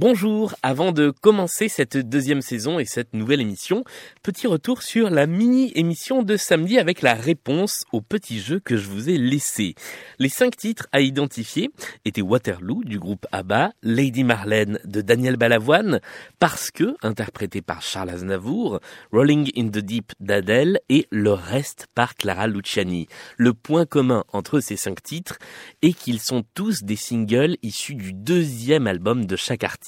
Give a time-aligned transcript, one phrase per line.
[0.00, 3.82] Bonjour, avant de commencer cette deuxième saison et cette nouvelle émission,
[4.22, 8.86] petit retour sur la mini-émission de samedi avec la réponse au petit jeu que je
[8.86, 9.74] vous ai laissé.
[10.20, 11.70] Les cinq titres à identifier
[12.04, 15.98] étaient Waterloo du groupe ABBA, Lady Marlène de Daniel Balavoine,
[16.38, 18.78] Parce que, interprété par Charles Aznavour,
[19.10, 23.08] Rolling in the Deep d'Adèle et Le Reste par Clara Luciani.
[23.36, 25.38] Le point commun entre ces cinq titres
[25.82, 29.87] est qu'ils sont tous des singles issus du deuxième album de chaque artiste.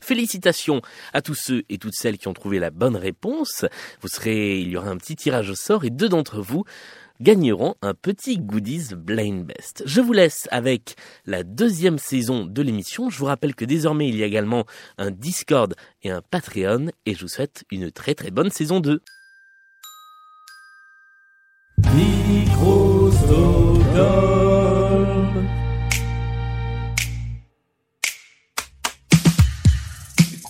[0.00, 0.82] Félicitations
[1.12, 3.64] à tous ceux et toutes celles qui ont trouvé la bonne réponse.
[4.00, 6.64] Vous serez, il y aura un petit tirage au sort et deux d'entre vous
[7.20, 9.82] gagneront un petit goodies Blind Best.
[9.84, 10.94] Je vous laisse avec
[11.26, 13.10] la deuxième saison de l'émission.
[13.10, 14.64] Je vous rappelle que désormais il y a également
[14.98, 19.02] un Discord et un Patreon et je vous souhaite une très très bonne saison 2.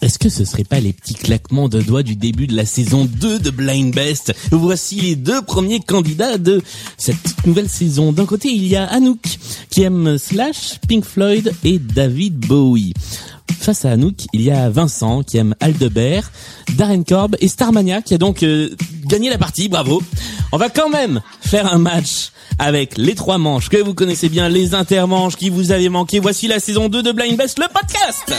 [0.02, 3.04] Est-ce que ce serait pas les petits claquements de doigts du début de la saison
[3.04, 4.32] 2 de Blind Best?
[4.50, 6.62] Voici les deux premiers candidats de
[6.96, 8.12] cette nouvelle saison.
[8.12, 9.20] D'un côté, il y a Anouk,
[9.68, 12.94] qui aime Slash, Pink Floyd et David Bowie.
[13.58, 16.32] Face à Anouk, il y a Vincent, qui aime Aldebert,
[16.76, 20.02] Darren Korb et Starmania, qui a donc euh, gagné la partie, bravo.
[20.52, 24.48] On va quand même faire un match avec les trois manches que vous connaissez bien,
[24.48, 26.20] les intermanches qui vous avaient manqué.
[26.20, 28.32] Voici la saison 2 de Blind Best, le podcast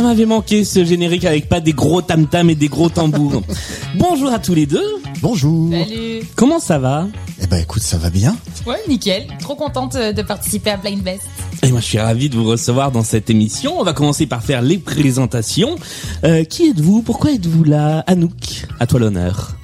[0.00, 3.42] ça m'avait manqué ce générique avec pas des gros tam-tam et des gros tambours.
[3.96, 4.96] Bonjour à tous les deux.
[5.20, 5.70] Bonjour.
[5.70, 6.22] Salut.
[6.36, 7.06] Comment ça va?
[7.42, 8.34] Eh ben écoute, ça va bien.
[8.66, 9.26] Ouais, nickel.
[9.40, 11.28] Trop contente euh, de participer à Blind Best.
[11.62, 13.78] Et moi, je suis ravi de vous recevoir dans cette émission.
[13.78, 15.76] On va commencer par faire les présentations.
[16.24, 17.02] Euh, qui êtes-vous?
[17.02, 18.02] Pourquoi êtes-vous là?
[18.06, 19.54] Anouk, à toi l'honneur.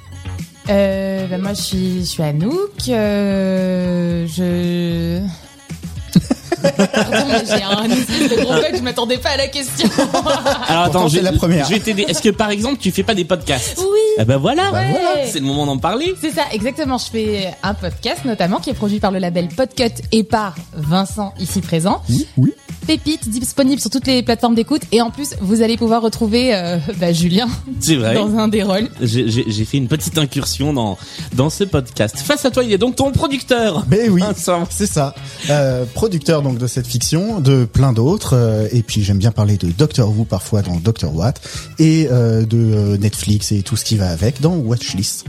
[0.69, 2.89] Euh, bah moi, je suis, je suis Anouk.
[2.89, 5.46] Euh, je...
[6.61, 9.89] Pardon, mais j'ai un espèce de gros bug, je m'attendais pas à la question.
[10.67, 11.65] Alors attends, c'est je, la première.
[11.67, 12.05] je vais t'aider.
[12.07, 14.89] Est-ce que par exemple, tu fais pas des podcasts oui, Eh ben voilà, Ouais.
[14.89, 16.13] voilà, c'est le moment d'en parler.
[16.21, 16.97] c'est ça, exactement.
[16.97, 21.33] Je fais un podcast, notamment, qui est produit par le label Podcut et par Vincent,
[21.39, 22.01] ici présent.
[22.09, 22.53] Oui, oui.
[22.87, 24.81] Pépite, disponible sur toutes les plateformes d'écoute.
[24.93, 27.47] Et en plus, vous allez pouvoir retrouver euh, bah, Julien
[27.85, 28.13] vrai.
[28.15, 28.89] dans un des rôles.
[29.01, 30.97] J'ai fait une petite incursion dans
[31.35, 32.17] dans ce podcast.
[32.17, 33.85] Face à toi, il a donc ton producteur.
[33.87, 34.23] Ben oui,
[34.69, 35.13] c'est ça.
[35.49, 38.33] Euh, producteur donc de cette fiction, de plein d'autres.
[38.35, 41.33] euh, et puis j'aime bien parler de Doctor Who parfois dans Doctor What
[41.79, 45.25] et euh, de euh, Netflix et tout ce qui va avec dans Watchlist.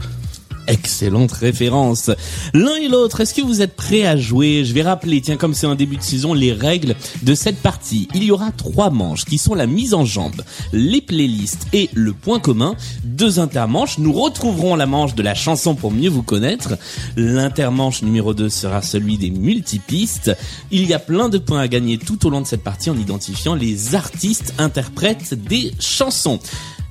[0.69, 2.11] Excellente référence.
[2.53, 4.63] L'un et l'autre, est-ce que vous êtes prêts à jouer?
[4.63, 8.07] Je vais rappeler, tiens, comme c'est un début de saison, les règles de cette partie.
[8.13, 12.13] Il y aura trois manches qui sont la mise en jambe, les playlists et le
[12.13, 12.75] point commun.
[13.03, 13.97] Deux intermanches.
[13.97, 16.77] Nous retrouverons la manche de la chanson pour mieux vous connaître.
[17.17, 20.37] L'intermanche numéro 2 sera celui des multipistes.
[20.69, 22.97] Il y a plein de points à gagner tout au long de cette partie en
[22.97, 26.39] identifiant les artistes interprètes des chansons.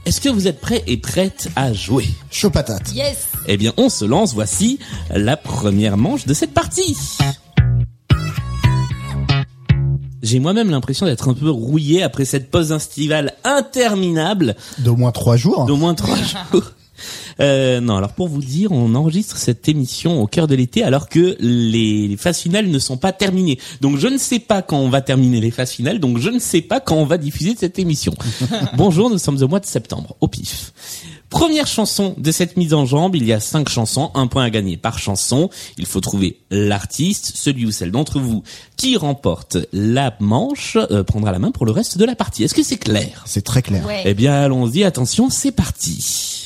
[0.09, 2.95] Est-ce que vous êtes prêts et prêtes à jouer Chaud patate.
[2.95, 4.33] Yes eh bien, on se lance.
[4.33, 4.79] Voici
[5.11, 6.97] la première manche de cette partie.
[10.23, 15.37] J'ai moi-même l'impression d'être un peu rouillé après cette pause estivale interminable D'au moins trois
[15.37, 15.67] jours.
[15.67, 16.17] d'au moins trois
[16.53, 16.63] jours.
[17.41, 21.09] Euh, non, alors pour vous dire, on enregistre cette émission au cœur de l'été alors
[21.09, 23.59] que les phases finales ne sont pas terminées.
[23.81, 26.39] Donc je ne sais pas quand on va terminer les phases finales, donc je ne
[26.39, 28.15] sais pas quand on va diffuser cette émission.
[28.77, 30.73] Bonjour, nous sommes au mois de septembre, au pif.
[31.31, 34.51] Première chanson de cette mise en jambe, il y a cinq chansons, un point à
[34.51, 35.51] gagner par chanson.
[35.77, 38.43] Il faut trouver l'artiste, celui ou celle d'entre vous
[38.79, 42.45] qui remporte la manche, euh, prendra la main pour le reste de la partie.
[42.45, 43.25] Est-ce que c'est clair?
[43.27, 43.85] C'est très clair.
[43.87, 44.03] Ouais.
[44.07, 46.38] eh bien, allons-y, attention, c'est parti.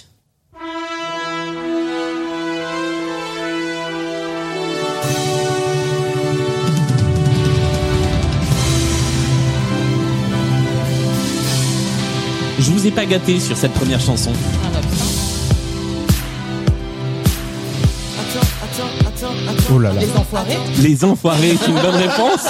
[12.63, 14.31] Je vous ai pas gâté sur cette première chanson.
[14.65, 15.05] Ah bah putain.
[19.75, 20.01] Oh là là.
[20.01, 20.59] Les enfoirés.
[20.81, 22.47] Les enfoirés, c'est une bonne réponse.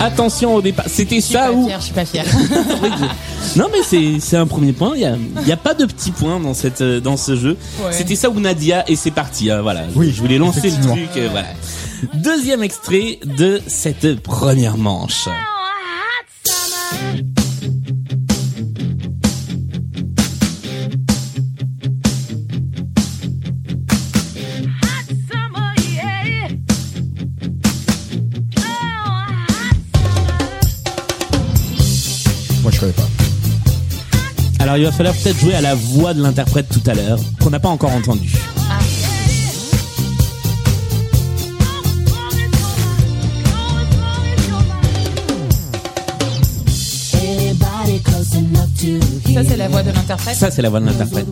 [0.00, 2.04] Attention au départ, c'était ça ou je suis pas
[3.56, 4.92] Non mais c'est c'est un premier point.
[4.94, 7.34] Il y a il y a pas de petits points dans cette euh, dans ce
[7.34, 7.56] jeu.
[7.82, 7.92] Ouais.
[7.92, 9.50] C'était ça ou Nadia et c'est parti.
[9.50, 9.84] hein, voilà.
[9.92, 11.08] Je- Oui, je voulais lancer le truc.
[11.16, 11.48] euh, voilà.
[12.14, 15.28] Deuxième extrait de cette première manche.
[34.76, 37.48] Alors il va falloir peut-être jouer à la voix de l'interprète tout à l'heure, qu'on
[37.48, 38.30] n'a pas encore entendu.
[49.32, 50.36] Ça, c'est la voix de l'interprète.
[50.36, 51.26] Ça c'est la voix de l'interprète.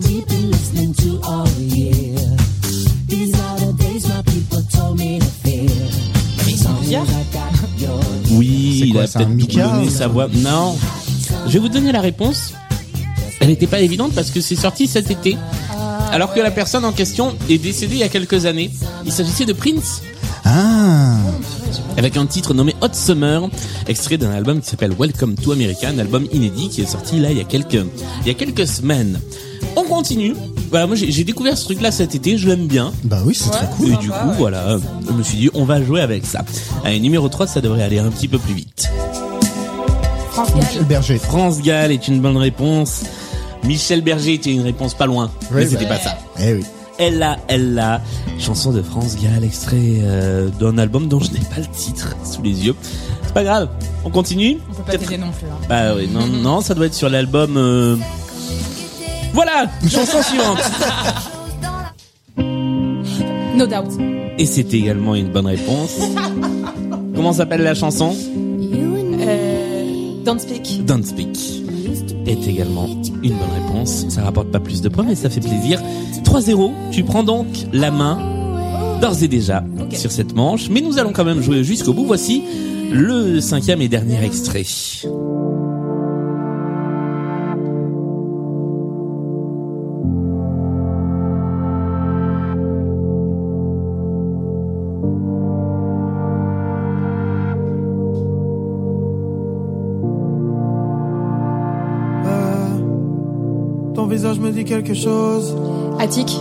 [8.31, 10.29] Oui, il a peut-être donné sa voix.
[10.33, 10.75] Non.
[11.45, 12.55] Je vais vous donner la réponse.
[13.39, 15.37] Elle n'était pas évidente parce que c'est sorti cet été.
[16.11, 18.71] Alors que la personne en question est décédée il y a quelques années.
[19.05, 20.01] Il s'agissait de Prince.
[20.45, 21.15] Ah,
[21.97, 23.49] avec un titre nommé Hot Summer,
[23.87, 27.31] extrait d'un album qui s'appelle Welcome to America, un album inédit qui est sorti là
[27.31, 27.83] il y a quelques,
[28.21, 29.19] il y a quelques semaines.
[29.75, 30.35] On continue.
[30.69, 32.91] Voilà, moi j'ai j'ai découvert ce truc-là cet été, je l'aime bien.
[33.03, 33.93] bah oui, c'est très cool.
[33.93, 34.77] Et du coup, voilà,
[35.07, 36.43] je me suis dit, on va jouer avec ça.
[36.83, 38.89] Allez, numéro 3, ça devrait aller un petit peu plus vite.
[40.31, 40.63] France Gall.
[40.63, 41.17] Michel Berger.
[41.17, 43.03] France Gall est une bonne réponse.
[43.65, 46.17] Michel Berger était une réponse pas loin, mais Oui, c'était pas ça.
[46.39, 46.63] Eh oui.
[46.97, 48.01] Elle l'a, elle l'a.
[48.39, 52.41] Chanson de France Gall, extrait euh, d'un album dont je n'ai pas le titre sous
[52.41, 52.75] les yeux.
[53.23, 53.69] C'est pas grave,
[54.05, 54.59] on continue?
[54.71, 55.47] On peut pas t'aider non plus.
[55.47, 55.65] hein.
[55.67, 57.57] Bah oui, non, non, ça doit être sur l'album...
[57.57, 57.97] euh,
[59.33, 60.59] Voilà, chanson suivante.
[63.57, 63.89] No doubt.
[64.37, 65.91] Et c'était également une bonne réponse.
[67.15, 68.13] Comment s'appelle la chanson?
[68.13, 69.83] Euh,
[70.25, 70.85] Don't Speak.
[70.85, 71.63] Don't Speak
[72.25, 72.87] est également
[73.23, 74.05] une bonne réponse.
[74.09, 75.81] Ça rapporte pas plus de points, mais ça fait plaisir.
[76.23, 78.19] 3-0, tu prends donc la main
[79.01, 82.05] d'ores et déjà sur cette manche, mais nous allons quand même jouer jusqu'au bout.
[82.05, 82.43] Voici
[82.91, 84.63] le cinquième et dernier extrait.
[104.65, 105.55] Quelque chose.
[105.99, 106.37] Attic.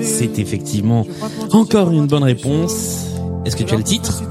[0.00, 1.06] C'est effectivement
[1.52, 3.06] encore une bonne réponse.
[3.44, 4.22] Est-ce que tu as le titre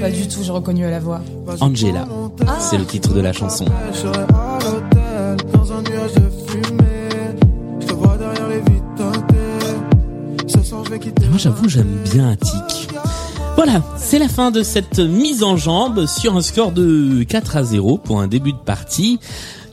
[0.00, 1.20] Pas du tout, j'ai reconnu à la voix.
[1.60, 2.06] Angela,
[2.60, 3.64] c'est le titre de la chanson.
[11.30, 12.88] Moi j'avoue j'aime bien Attic.
[13.56, 17.62] Voilà, c'est la fin de cette mise en jambe sur un score de 4 à
[17.62, 19.20] 0 pour un début de partie.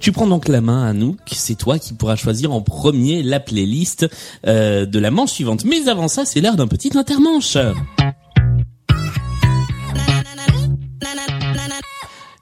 [0.01, 4.07] Tu prends donc la main Anouk, c'est toi qui pourras choisir en premier la playlist
[4.47, 5.63] euh, de la manche suivante.
[5.63, 7.55] Mais avant ça, c'est l'heure d'un petit intermanche.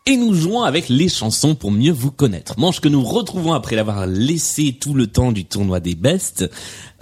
[0.09, 2.55] Et nous jouons avec les chansons pour mieux vous connaître.
[2.57, 6.49] Manche que nous retrouvons après l'avoir laissé tout le temps du tournoi des bestes.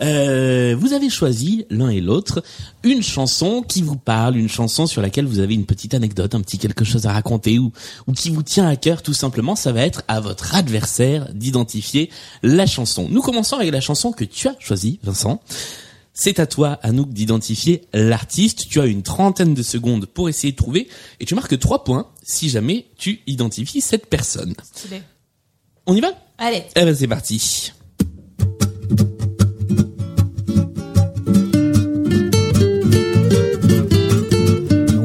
[0.01, 2.44] Euh, vous avez choisi l'un et l'autre
[2.83, 6.42] une chanson qui vous parle, une chanson sur laquelle vous avez une petite anecdote, un
[6.42, 7.71] petit quelque chose à raconter ou,
[8.07, 9.56] ou qui vous tient à cœur tout simplement.
[9.56, 12.10] Ça va être à votre adversaire d'identifier
[12.44, 13.07] la chanson.
[13.10, 15.39] Nous commençons avec la chanson que tu as choisie, Vincent.
[16.19, 18.65] C'est à toi, Anouk, d'identifier l'artiste.
[18.67, 20.87] Tu as une trentaine de secondes pour essayer de trouver
[21.19, 24.55] et tu marques trois points si jamais tu identifies cette personne.
[24.63, 25.03] Stylé.
[25.85, 26.13] On y va?
[26.39, 26.63] Allez.
[26.75, 27.71] Eh ben c'est parti.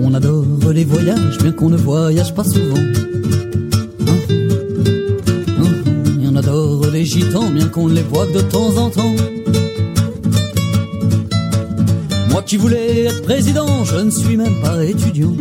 [0.03, 2.75] On adore les voyages, bien qu'on ne voyage pas souvent.
[4.09, 4.19] Hein,
[5.59, 8.89] hein, Et on adore les gitans, bien qu'on ne les voit que de temps en
[8.89, 9.15] temps.
[12.33, 15.33] Moi qui voulais être président, je ne suis même pas étudiant.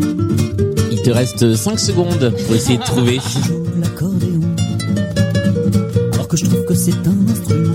[0.91, 3.19] Il te reste 5 secondes pour essayer de trouver.
[3.33, 4.41] Je joue l'accordéon.
[6.13, 7.73] Alors que je trouve que c'est un instrument.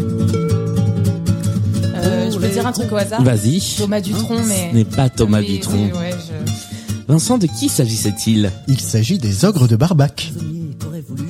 [1.96, 3.22] Euh, je peux dire un truc au hasard?
[3.22, 3.60] Vas-y.
[3.78, 4.68] Thomas Dutronc, mais...
[4.70, 5.76] Ce n'est pas Thomas Oui, Dutronc.
[5.76, 7.12] oui, ouais, je...
[7.12, 8.50] Vincent, de qui s'agissait-il?
[8.68, 10.32] Il s'agit des ogres de Barbac.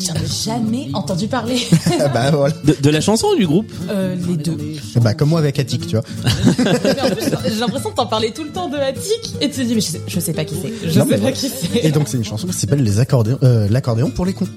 [0.00, 1.57] J'en ai jamais entendu parler.
[2.00, 2.55] Ah bah voilà.
[2.65, 4.57] de, de la chanson ou du groupe Euh, les deux.
[5.00, 6.05] Bah comme moi avec Attic, tu vois.
[6.85, 9.53] Mais en plus, j'ai l'impression de t'en parler tout le temps de Attic et de
[9.53, 10.73] te dire, mais je sais, je sais pas qui c'est.
[10.91, 11.33] Je Non, sais pas voilà.
[11.33, 11.85] qui c'est.
[11.85, 14.49] Et donc c'est une chanson qui s'appelle les accordéons, euh, l'accordéon pour les cons.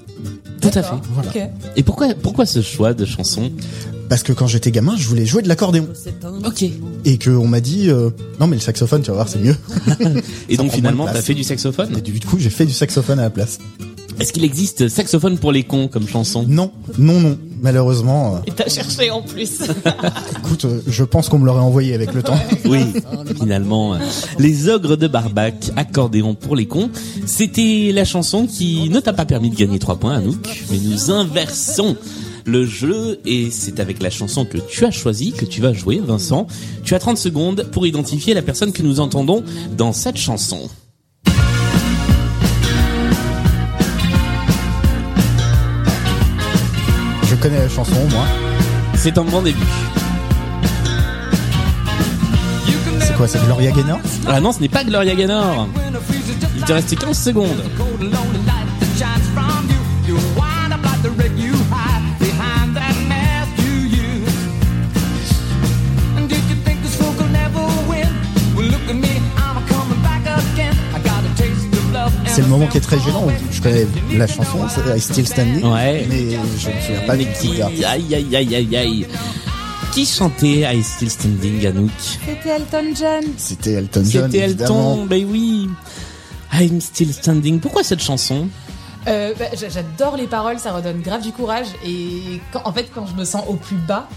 [0.60, 0.96] Tout à fait.
[1.14, 1.48] Voilà.
[1.76, 3.50] Et pourquoi, pourquoi ce choix de chanson?
[4.10, 6.64] Parce que quand j'étais gamin, je voulais jouer de l'accordéon c'est un Ok.
[7.04, 9.54] et que on m'a dit euh, non mais le saxophone, tu vas voir, c'est mieux.
[10.48, 11.96] Et donc finalement, t'as fait du saxophone?
[11.96, 13.58] Et du coup, j'ai fait du saxophone à la place.
[14.20, 16.44] Est-ce qu'il existe saxophone pour les cons comme chanson?
[16.46, 17.38] Non, non, non.
[17.62, 19.62] Malheureusement, euh, Et t'as cherché en plus.
[20.38, 22.38] écoute, euh, je pense qu'on me l'aurait envoyé avec le temps.
[22.64, 22.80] Oui,
[23.38, 23.98] finalement, euh,
[24.38, 26.90] les ogres de Barbac, accordéon pour les cons,
[27.26, 31.10] c'était la chanson qui ne t'a pas permis de gagner 3 points, Anouk, mais nous
[31.10, 31.96] inversons
[32.44, 36.00] le jeu et c'est avec la chanson que tu as choisie que tu vas jouer,
[36.02, 36.46] Vincent.
[36.84, 39.42] Tu as 30 secondes pour identifier la personne que nous entendons
[39.76, 40.68] dans cette chanson.
[47.40, 48.24] Connais la chanson, moi.
[48.94, 49.58] C'est un bon début.
[53.00, 53.98] C'est quoi, c'est Gloria Gaynor?
[54.28, 55.68] Ah non, ce n'est pas Gloria Gaynor.
[56.56, 57.62] Il te reste 15 secondes.
[72.32, 73.26] C'est le moment qui est très gênant.
[73.26, 74.58] où Je connais la chanson,
[74.94, 76.06] I Still Standing, Ouais.
[76.08, 77.84] mais je me souviens pas du qui, aïe
[78.14, 79.06] aïe aïe aïe aïe.
[79.92, 83.24] Qui chantait I Still Standing, Anouk C'était Elton John.
[83.36, 84.44] C'était Elton John, C'était.
[84.44, 85.68] Elton, ben oui.
[86.54, 87.58] I'm Still Standing.
[87.60, 88.48] Pourquoi cette chanson
[89.08, 91.66] Euh, bah, j'a- J'adore les paroles, ça redonne grave du courage.
[91.84, 94.08] Et quand, en fait, quand je me sens au plus bas,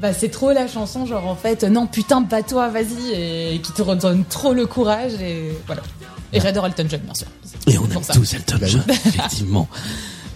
[0.00, 3.12] bah, c'est trop la chanson, genre en fait, non putain, bats-toi, vas-y,
[3.54, 5.12] et qui te redonne trop le courage.
[5.20, 5.82] Et voilà.
[6.32, 7.26] Et j'adore Elton John, bien sûr.
[7.66, 8.14] Et on aime ça.
[8.14, 9.68] tous Elton Bah John, effectivement.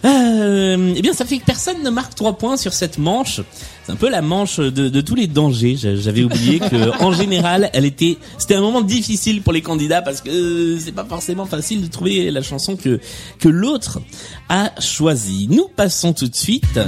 [0.05, 3.41] Euh, eh bien, ça fait que personne ne marque trois points sur cette manche.
[3.85, 5.77] C'est un peu la manche de, de tous les dangers.
[5.77, 8.19] J'a- J'avais oublié que, en général, elle était.
[8.39, 11.87] C'était un moment difficile pour les candidats parce que euh, c'est pas forcément facile de
[11.89, 13.01] trouver la chanson que
[13.41, 14.01] que l'autre
[14.49, 15.49] a choisie.
[15.51, 16.79] Nous passons tout de suite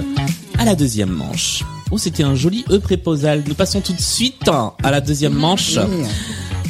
[0.58, 1.64] à la deuxième manche.
[1.90, 3.42] Oh, c'était un joli e préposal.
[3.48, 5.78] Nous passons tout de suite à la deuxième manche.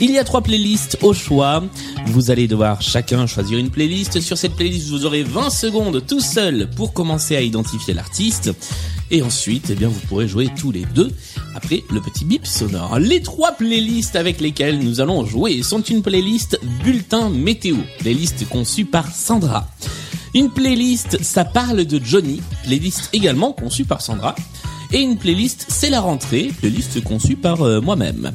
[0.01, 1.65] Il y a trois playlists au choix.
[2.07, 4.21] Vous allez devoir chacun choisir une playlist.
[4.21, 8.53] Sur cette playlist, vous aurez 20 secondes tout seul pour commencer à identifier l'artiste.
[9.11, 11.11] Et ensuite, eh bien, vous pourrez jouer tous les deux
[11.57, 13.01] après le petit bip sonore.
[13.01, 18.85] Les trois playlists avec lesquelles nous allons jouer sont une playlist bulletin météo, playlist conçue
[18.85, 19.67] par Sandra.
[20.33, 24.37] Une playlist, ça parle de Johnny, playlist également conçue par Sandra.
[24.93, 28.33] Et une playlist, c'est la rentrée, playlist conçue par euh, moi-même.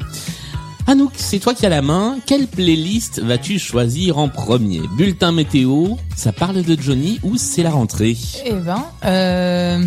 [0.85, 2.17] Anouk, c'est toi qui as la main.
[2.25, 4.81] Quelle playlist vas-tu choisir en premier?
[4.97, 8.17] Bulletin météo, ça parle de Johnny ou c'est la rentrée?
[8.45, 9.81] Eh ben, euh,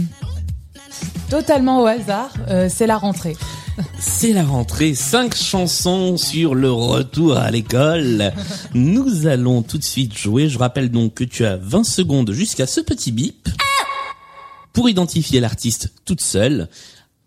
[1.28, 3.36] totalement au hasard, euh, c'est la rentrée.
[4.00, 8.32] C'est la rentrée, cinq chansons sur le retour à l'école.
[8.72, 10.48] Nous allons tout de suite jouer.
[10.48, 13.50] Je rappelle donc que tu as 20 secondes jusqu'à ce petit bip
[14.72, 16.70] pour identifier l'artiste toute seule.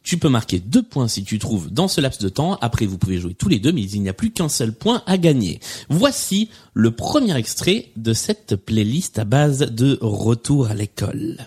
[0.09, 2.57] Tu peux marquer deux points si tu trouves dans ce laps de temps.
[2.61, 5.03] Après, vous pouvez jouer tous les deux, mais il n'y a plus qu'un seul point
[5.05, 5.59] à gagner.
[5.87, 11.37] Voici le premier extrait de cette playlist à base de retour à l'école.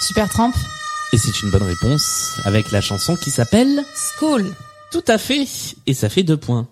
[0.00, 0.54] Super Tramp,
[1.12, 3.84] Et c'est une bonne réponse avec la chanson qui s'appelle
[4.18, 4.50] School.
[4.90, 5.46] Tout à fait.
[5.86, 6.68] Et ça fait deux points.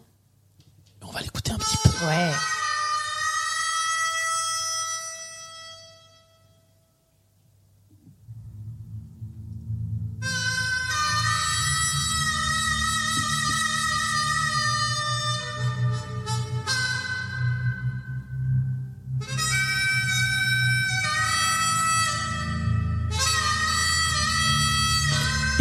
[1.02, 1.90] On va l'écouter un petit peu.
[2.06, 2.30] Ouais.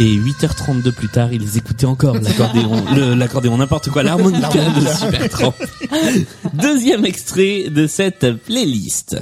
[0.02, 2.84] Et 8h32 plus tard, ils écoutaient encore l'accordéon,
[3.16, 5.54] l'accordéon, n'importe quoi, l'harmonica de Supertramp.
[6.54, 9.20] Deuxième extrait de cette playlist.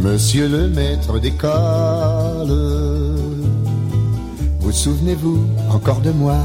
[0.00, 2.48] Monsieur le maître d'école,
[4.60, 6.38] vous souvenez-vous encore de moi?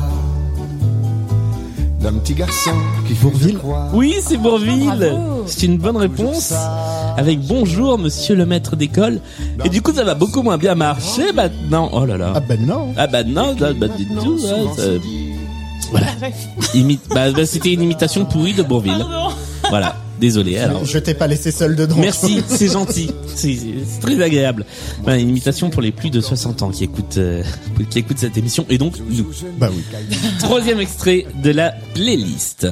[2.00, 2.72] D'un petit garçon
[3.08, 5.13] qui fut, Bourvil je crois, Oui, c'est Bourville.
[5.48, 6.53] C'est une bonne réponse.
[7.18, 9.20] Avec bonjour, monsieur le maître d'école.
[9.65, 11.89] Et du coup, ça va beaucoup moins bien marcher maintenant.
[11.91, 12.34] Oh là là.
[12.36, 12.94] Ah ben non.
[12.98, 14.38] Ah bah non, bah, bah, du tout,
[15.91, 16.08] voilà.
[16.74, 19.06] Imite, bah, bah, c'était une imitation pourrie de Bourville.
[19.70, 19.96] Voilà.
[20.20, 20.58] Désolé.
[20.58, 20.86] Alors.
[20.86, 21.96] Je t'ai pas laissé seul dedans.
[21.98, 23.58] Merci, c'est gentil, c'est
[24.02, 24.66] très agréable.
[25.04, 27.44] Voilà, une imitation pour les plus de 60 ans qui écoutent, euh,
[27.90, 29.28] qui écoutent cette émission et donc nous.
[29.58, 29.84] Bah oui.
[30.40, 32.68] Troisième extrait de la playlist.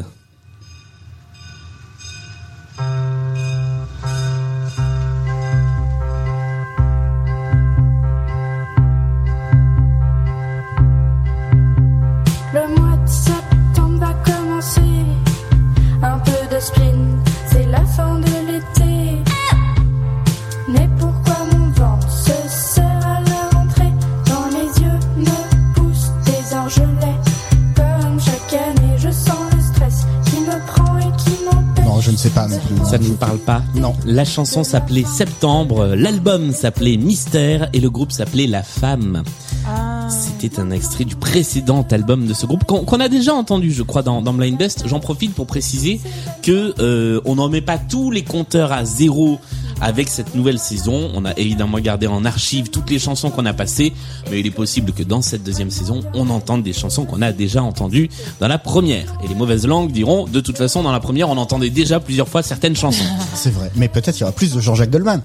[34.10, 39.24] La chanson s'appelait Septembre, l'album s'appelait Mystère et le groupe s'appelait La Femme.
[39.68, 40.08] Ah.
[40.10, 44.04] C'était un extrait du précédent album de ce groupe qu'on a déjà entendu, je crois,
[44.04, 44.88] dans, dans Blind Best.
[44.88, 46.00] J'en profite pour préciser
[46.42, 49.40] que euh, on n'en met pas tous les compteurs à zéro
[49.82, 51.12] avec cette nouvelle saison.
[51.14, 53.94] On a évidemment gardé en archive toutes les chansons qu'on a passées,
[54.30, 57.32] mais il est possible que dans cette deuxième saison, on entende des chansons qu'on a
[57.32, 59.18] déjà entendues dans la première.
[59.24, 62.28] Et les mauvaises langues diront, de toute façon, dans la première, on entendait déjà plusieurs
[62.28, 63.06] fois certaines chansons.
[63.34, 63.72] C'est vrai.
[63.76, 65.22] Mais peut-être il y aura plus de Jean-Jacques Goldman.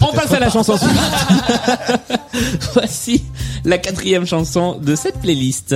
[0.00, 0.96] On passe à la chanson suivante.
[2.74, 3.24] Voici
[3.64, 5.74] la quatrième chanson de cette playlist.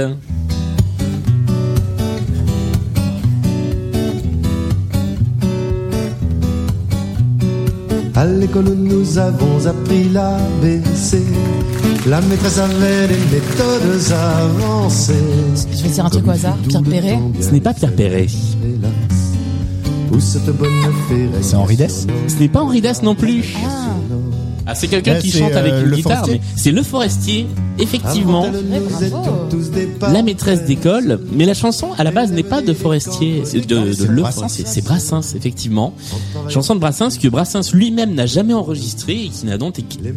[8.17, 11.21] À l'école nous avons appris l'ABC.
[12.07, 15.15] La maîtresse avait des méthodes avancées.
[15.73, 16.57] Je vais dire un truc au hasard.
[16.69, 17.19] Pierre Perret.
[17.41, 18.27] Ce n'est pas Pierre Perret.
[21.43, 23.57] C'est Henri Dess Ce n'est pas Henri Dess non plus.
[23.65, 23.95] Ah,
[24.67, 27.47] Ah, c'est quelqu'un qui chante avec euh, une guitare, mais c'est Le Forestier,
[27.79, 28.49] effectivement.
[28.51, 33.67] Des La maîtresse d'école, mais la chanson à la base n'est pas de Forestier, c'est
[33.67, 34.41] de, Le Brassens.
[34.41, 35.95] Forestier, c'est Brassens effectivement.
[36.49, 39.75] Chanson de Brassens que Brassens lui-même n'a jamais enregistrée et qui n'a donc,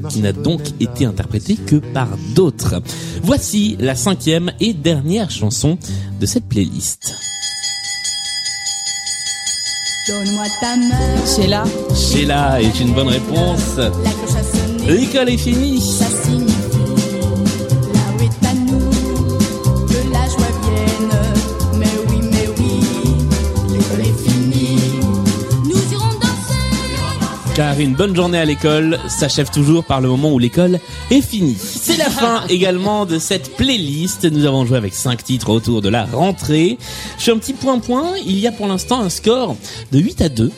[0.09, 2.81] qui n'a donc été interprétée que par d'autres.
[3.23, 5.77] Voici la cinquième et dernière chanson
[6.19, 7.15] de cette playlist.
[10.07, 11.63] Donne-moi ta main, Sheila.
[11.93, 13.75] Sheila est une bonne réponse.
[13.77, 15.81] la cloche a sonné, L'école est finie.
[15.81, 16.56] ça signifie
[27.57, 31.57] Car une bonne journée à l'école s'achève toujours par le moment où l'école est finie.
[31.59, 34.25] C'est la fin également de cette playlist.
[34.25, 36.77] Nous avons joué avec cinq titres autour de la rentrée.
[37.17, 38.11] Fais un petit point-point.
[38.23, 39.55] Il y a pour l'instant un score
[39.91, 40.51] de 8 à 2.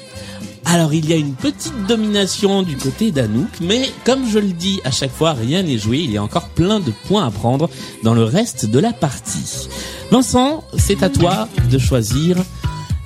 [0.65, 4.81] Alors il y a une petite domination du côté d'Anouk, mais comme je le dis
[4.83, 7.69] à chaque fois, rien n'est joué, il y a encore plein de points à prendre
[8.03, 9.69] dans le reste de la partie.
[10.11, 12.35] Vincent, c'est à toi de choisir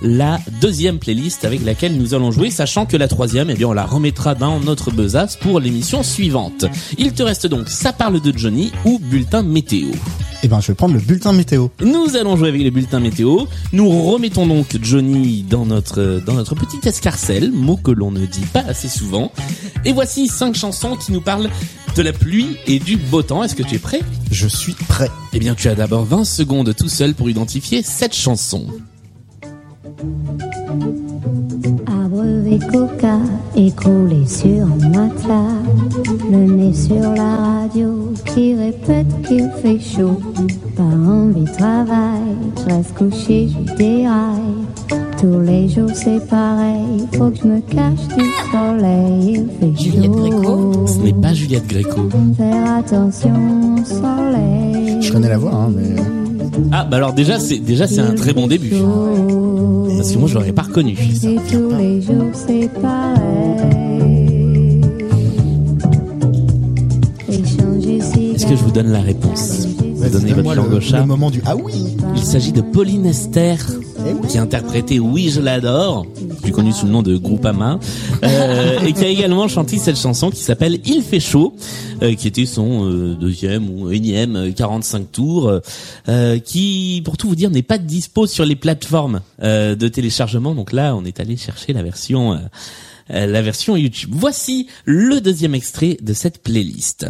[0.03, 3.73] la deuxième playlist avec laquelle nous allons jouer, sachant que la troisième, eh bien, on
[3.73, 6.65] la remettra dans notre besace pour l'émission suivante.
[6.97, 9.87] Il te reste donc Ça parle de Johnny ou Bulletin météo.
[10.45, 11.69] Eh ben, je vais prendre le bulletin météo.
[11.79, 13.45] Nous allons jouer avec le bulletin météo.
[13.71, 18.45] Nous remettons donc Johnny dans notre dans notre petite escarcelle, mot que l'on ne dit
[18.51, 19.31] pas assez souvent.
[19.85, 21.49] Et voici cinq chansons qui nous parlent
[21.95, 23.41] de la pluie et du beau temps.
[23.41, 24.01] Est-ce que tu es prêt?
[24.31, 25.11] Je suis prêt.
[25.31, 28.67] Eh bien, tu as d'abord 20 secondes tout seul pour identifier cette chanson.
[31.87, 33.17] Abreuvé coca,
[33.55, 35.61] écroulé sur un matelas,
[36.31, 40.19] le nez sur la radio qui répète qu'il fait chaud.
[40.75, 44.39] Pas envie de travail, je reste couché, je déraille.
[45.19, 50.13] Tous les jours c'est pareil, faut que je me cache du soleil, il fait Juliette
[50.13, 50.19] chaud.
[50.19, 50.87] Gréco.
[50.87, 52.09] Ce n'est pas Juliette Gréco.
[52.35, 55.01] Faire attention au soleil.
[55.01, 55.95] Je connais la voix, hein, mais
[56.71, 58.69] Ah, bah alors déjà c'est déjà c'est un très bon début.
[58.69, 60.93] Parce que moi je l'aurais pas reconnu.
[60.93, 63.21] Et tous les jours c'est pareil.
[67.29, 67.97] Échanger
[68.35, 70.99] Est-ce que je vous donne la réponse Vous donnez votre langue au chat.
[70.99, 71.73] le moment du ah oui.
[72.15, 73.57] Il s'agit de Pauline Esther,
[74.27, 76.05] qui a interprété Oui, je l'adore,
[76.43, 77.79] plus connu sous le nom de Groupama,
[78.23, 81.55] euh, et qui a également chanté cette chanson qui s'appelle Il fait chaud,
[82.03, 85.61] euh, qui était son euh, deuxième ou énième euh, 45 tours,
[86.09, 90.53] euh, qui, pour tout vous dire, n'est pas dispo sur les plateformes de téléchargement.
[90.53, 92.39] Donc là, on est allé chercher la version,
[93.09, 94.11] la version YouTube.
[94.13, 97.07] Voici le deuxième extrait de cette playlist.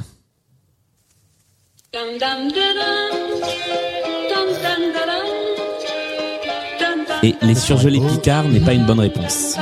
[7.24, 9.56] Et les surgelés Picard n'est pas une bonne réponse.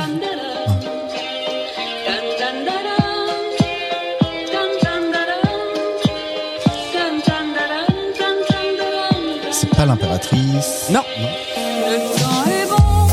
[9.52, 10.90] C'est pas l'impératrice.
[10.92, 11.02] Non.
[11.18, 13.08] Le temps est bon,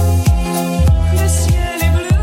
[1.12, 2.16] le ciel est bleu.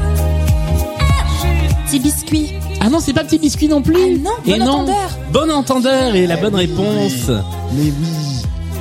[1.85, 2.53] Petit biscuit.
[2.81, 3.95] Ah non, c'est pas Petit Biscuit non plus.
[3.95, 4.71] Ah non, Et Bon non.
[4.71, 5.09] Entendeur.
[5.31, 7.29] Bon entendeur et la bonne réponse.
[7.73, 8.34] Mais oui.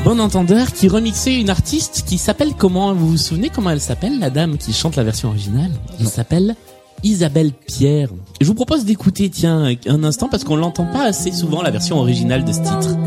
[0.05, 4.19] Bon entendeur qui remixait une artiste qui s'appelle comment Vous vous souvenez comment elle s'appelle
[4.19, 6.57] la dame qui chante la version originale Elle s'appelle
[7.03, 8.11] Isabelle Pierre.
[8.39, 11.71] Et je vous propose d'écouter tiens un instant parce qu'on l'entend pas assez souvent la
[11.71, 12.99] version originale de ce titre.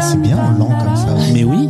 [0.00, 1.14] C'est bien en lent comme ça.
[1.32, 1.68] Mais oui.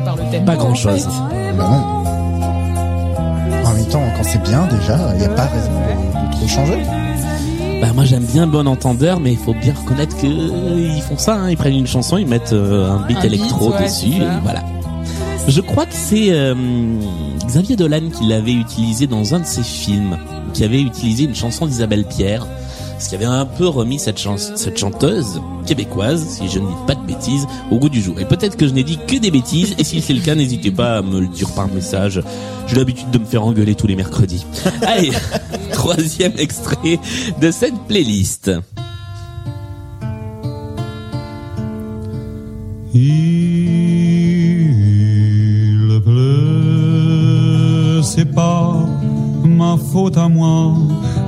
[0.00, 0.44] À part le thème.
[0.44, 1.06] Pas grand chose.
[1.06, 2.00] Bah non.
[3.66, 6.78] En même temps, quand c'est bien déjà, il n'y a pas raison de, trop changer.
[7.80, 11.16] Bah moi j'aime bien Bon Entendeur, mais il faut bien reconnaître que euh, ils font
[11.16, 11.34] ça.
[11.34, 11.50] hein.
[11.50, 14.40] Ils prennent une chanson, ils mettent euh, un beat Un beat, électro ouais, dessus, et
[14.42, 14.62] voilà.
[15.48, 16.54] Je crois que c'est euh,
[17.46, 20.18] Xavier Dolan qui l'avait utilisé dans un de ses films,
[20.52, 22.46] qui avait utilisé une chanson d'Isabelle Pierre,
[23.00, 26.94] ce qui avait un peu remis cette, cette chanteuse québécoise, si je ne dis pas
[26.94, 28.20] de bêtises, au goût du jour.
[28.20, 30.70] Et peut-être que je n'ai dit que des bêtises, et si c'est le cas, n'hésitez
[30.70, 32.22] pas à me le dire par message.
[32.66, 34.44] J'ai l'habitude de me faire engueuler tous les mercredis.
[34.82, 35.12] Allez,
[35.72, 36.98] troisième extrait
[37.40, 38.50] de cette playlist.
[42.92, 43.80] Il
[46.04, 48.74] pleut, c'est pas
[49.44, 50.74] ma faute à moi.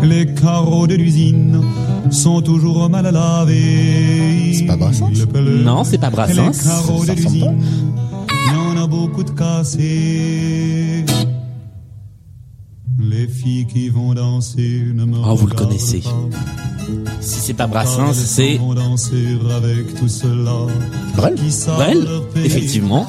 [0.03, 1.63] Les carreaux de l'usine
[2.11, 4.53] sont toujours mal lavés.
[4.53, 5.11] C'est pas Brassens?
[5.65, 6.51] Non, c'est pas Les Brassens.
[6.65, 7.63] carreaux Ça de l'usine,
[8.31, 11.05] il y en a beaucoup de cassés.
[13.13, 16.01] Les filles qui vont danser ne me Oh, vous le connaissez.
[16.01, 16.29] pas.
[17.21, 20.67] Si c'est pas Brassens, c'est vont danser avec tout cela.
[21.15, 21.35] Brel
[21.77, 22.09] Brel,
[22.43, 23.07] effectivement.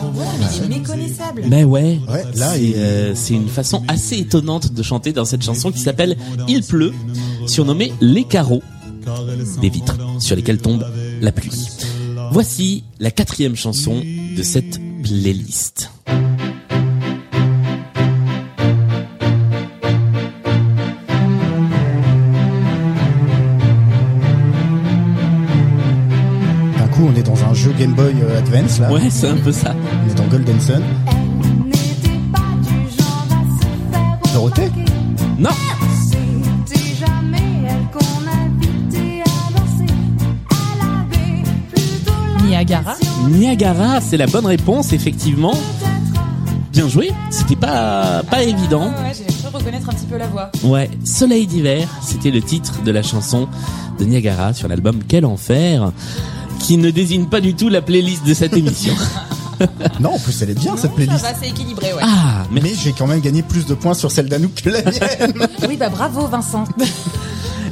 [0.67, 1.43] Méconnaissable.
[1.47, 2.01] Ben ouais.
[2.09, 5.79] Ouais, là, c'est euh, c'est une façon assez étonnante de chanter dans cette chanson qui
[5.79, 6.17] s'appelle
[6.49, 6.93] Il pleut,
[7.47, 8.61] surnommée Les carreaux
[9.61, 10.85] des vitres sur lesquelles tombe
[11.21, 11.65] la pluie.
[12.31, 14.01] Voici la quatrième chanson
[14.35, 15.89] de cette playlist.
[27.03, 28.91] Coup, on est dans un jeu Game Boy euh, Advance, là.
[28.91, 29.75] Ouais, c'est un peu ça.
[29.75, 30.81] On est dans Golden Sun.
[31.07, 34.71] Elle n'était pas du genre à se faire Dorothée.
[35.37, 35.49] Non,
[36.65, 39.93] C'était jamais elle qu'on invitait à danser.
[40.51, 42.95] Elle avait plutôt Niagara.
[43.29, 45.55] Niagara, c'est la bonne réponse, effectivement.
[46.71, 47.11] Bien joué.
[47.29, 48.87] C'était pas pas évident.
[48.87, 50.51] Ouais, j'ai cru reconnaître un petit peu la voix.
[50.63, 53.47] Ouais, Soleil d'hiver, c'était le titre de la chanson
[53.99, 55.91] de Niagara sur l'album Quel enfer,
[56.63, 58.93] qui ne désigne pas du tout la playlist de cette émission.
[60.01, 61.21] Non, en plus, elle est bien, cette Ça playlist.
[61.21, 62.01] va, c'est équilibré, ouais.
[62.03, 64.81] ah, mais Mais j'ai quand même gagné plus de points sur celle d'Anouk que la
[64.81, 65.47] mienne.
[65.69, 66.65] Oui, bah bravo Vincent.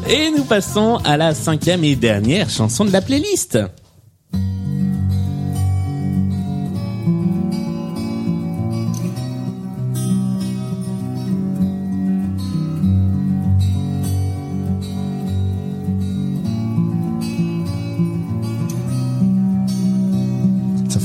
[0.07, 3.57] et nous passons à la cinquième et dernière chanson de la playlist.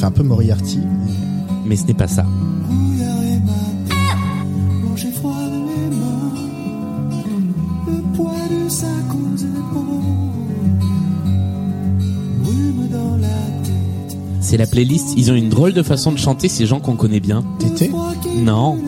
[0.06, 0.78] Fait un peu Moriarty.
[0.78, 2.24] mais- Mais ce n'est pas ça.
[14.40, 15.14] C'est la playlist.
[15.16, 17.42] Ils ont une drôle de façon de chanter ces gens qu'on connaît bien.
[17.58, 17.90] Tété?
[18.38, 18.78] Non.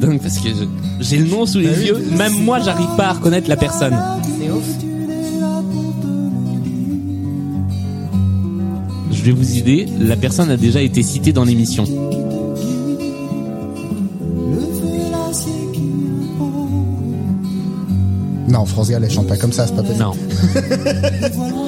[0.00, 0.64] C'est dingue parce que je-
[1.00, 1.86] j'ai le nom sous les Ah oui.
[1.86, 2.02] yeux.
[2.16, 3.96] Même moi, j'arrive pas à reconnaître la personne.
[4.38, 4.64] C'est ouf.
[9.10, 9.86] Je vais vous aider.
[9.98, 11.84] La personne a déjà été citée dans l'émission.
[18.48, 20.02] Non, France Gall, elle chante pas comme ça, c'est pas possible.
[20.04, 20.12] Non.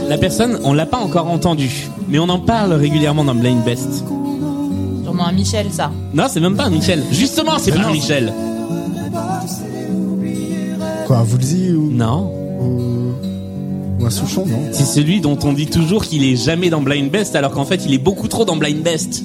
[0.09, 4.05] La personne, on l'a pas encore entendue, mais on en parle régulièrement dans Blind Best.
[5.29, 5.91] Un Michel, ça.
[6.15, 7.03] Non, c'est même pas un Michel.
[7.13, 8.33] Justement, c'est pas un Michel.
[11.07, 12.33] Quoi, un Woolsey ou, Non.
[12.61, 13.13] ou,
[14.01, 17.11] ou un Souchon, non C'est celui dont on dit toujours qu'il est jamais dans Blind
[17.11, 19.23] Best, alors qu'en fait, il est beaucoup trop dans Blind Best.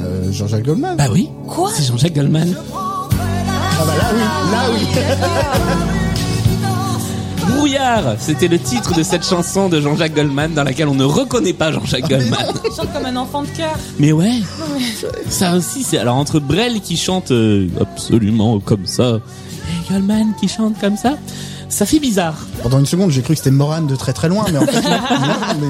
[0.00, 1.28] euh, Jean-Jacques Goldman Bah oui.
[1.46, 2.54] Quoi C'est Jean-Jacques Goldman.
[2.74, 4.20] Ah bah là oui,
[4.52, 6.05] là oui
[7.56, 11.52] Brouillard, c'était le titre de cette chanson de Jean-Jacques Goldman dans laquelle on ne reconnaît
[11.52, 12.46] pas Jean-Jacques Goldman.
[12.64, 13.76] Il chante comme un enfant de cœur.
[13.98, 14.40] Mais ouais,
[15.28, 19.20] ça aussi, c'est alors entre Brel qui chante euh, absolument comme ça
[19.68, 21.16] et Goldman qui chante comme ça,
[21.68, 22.36] ça fait bizarre.
[22.62, 24.82] Pendant une seconde, j'ai cru que c'était Morane de très très loin, mais en fait,
[24.82, 24.98] non,
[25.60, 25.66] mais...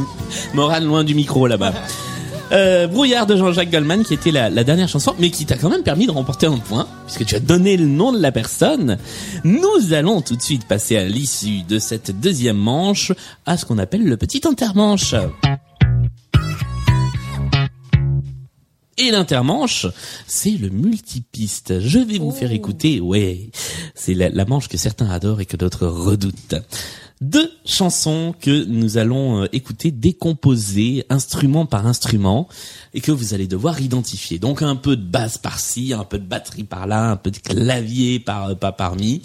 [0.54, 1.72] Morane loin du micro là-bas.
[2.52, 5.68] Euh, Brouillard de Jean-Jacques Goldman qui était la, la dernière chanson, mais qui t'a quand
[5.68, 8.98] même permis de remporter un point, puisque tu as donné le nom de la personne.
[9.42, 13.12] Nous allons tout de suite passer à l'issue de cette deuxième manche
[13.46, 15.14] à ce qu'on appelle le petit intermanche.
[18.98, 19.86] Et l'intermanche,
[20.26, 21.80] c'est le multipiste.
[21.80, 23.50] Je vais vous faire écouter, ouais,
[23.94, 26.54] c'est la, la manche que certains adorent et que d'autres redoutent.
[27.20, 32.48] Deux chansons que nous allons euh, écouter décomposées instrument par instrument
[32.94, 34.38] et que vous allez devoir identifier.
[34.38, 38.20] Donc un peu de basse par-ci, un peu de batterie par-là, un peu de clavier
[38.20, 39.22] par pas parmi.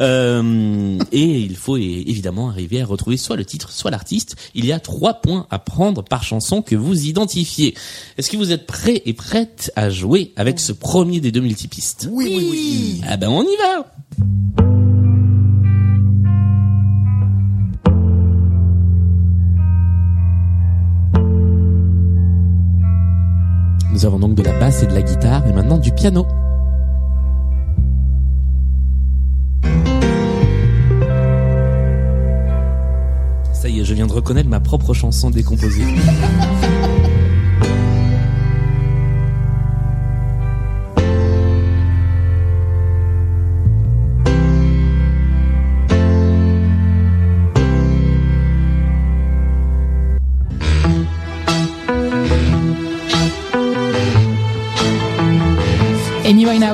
[0.00, 4.36] Euh, et il faut évidemment arriver à retrouver soit le titre, soit l'artiste.
[4.54, 7.74] Il y a trois points à prendre par chanson que vous identifiez.
[8.18, 12.08] Est-ce que vous êtes prêts et prêtes à jouer avec ce premier des deux multipistes
[12.10, 13.00] Oui, oui, oui.
[13.08, 14.81] Ah ben on y va
[23.92, 26.26] Nous avons donc de la basse et de la guitare et maintenant du piano.
[33.52, 35.84] Ça y est, je viens de reconnaître ma propre chanson décomposée.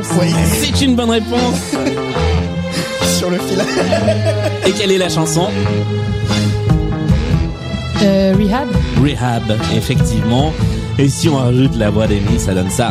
[0.03, 1.73] C'est une bonne réponse.
[3.19, 3.59] Sur le fil.
[4.67, 5.49] Et quelle est la chanson?
[8.03, 8.69] Euh, Rehab.
[9.03, 10.53] Rehab, effectivement.
[10.99, 12.91] Et si on rajoute la voix d'Amy, ça donne ça.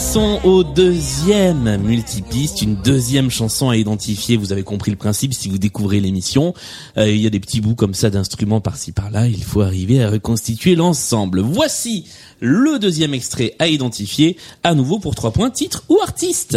[0.00, 4.38] Passons au deuxième multipiste, une deuxième chanson à identifier.
[4.38, 6.54] Vous avez compris le principe si vous découvrez l'émission.
[6.96, 9.26] Euh, il y a des petits bouts comme ça d'instruments par-ci par-là.
[9.26, 11.40] Il faut arriver à reconstituer l'ensemble.
[11.40, 12.06] Voici
[12.40, 14.38] le deuxième extrait à identifier.
[14.64, 16.56] À nouveau pour trois points, titre ou artiste.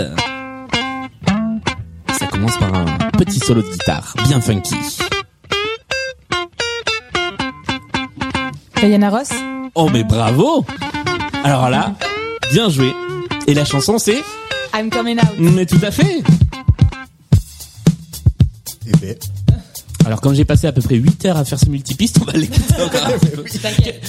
[2.17, 2.86] Ça commence par un
[3.17, 4.75] petit solo de guitare, bien funky.
[8.77, 9.32] Diana Ross?
[9.75, 10.65] Oh mais bravo
[11.43, 11.93] Alors là,
[12.53, 12.93] bien joué.
[13.47, 14.21] Et la chanson c'est
[14.73, 15.38] I'm coming out.
[15.39, 16.23] Mais tout à fait
[18.88, 19.15] Eh ben,
[20.06, 22.34] Alors comme j'ai passé à peu près 8 heures à faire ce multipiste, on va
[22.34, 23.06] l'écouter encore.
[23.08, 23.43] un peu.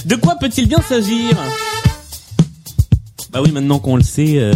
[0.07, 1.37] De quoi peut-il bien s'agir?
[3.33, 4.35] Bah oui, maintenant qu'on le sait.
[4.39, 4.53] euh,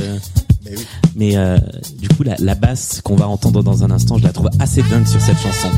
[0.65, 0.87] ben oui.
[1.17, 1.59] Mais euh,
[1.99, 4.83] du coup, la, la basse qu'on va entendre dans un instant, je la trouve assez
[4.85, 5.69] dingue sur cette chanson.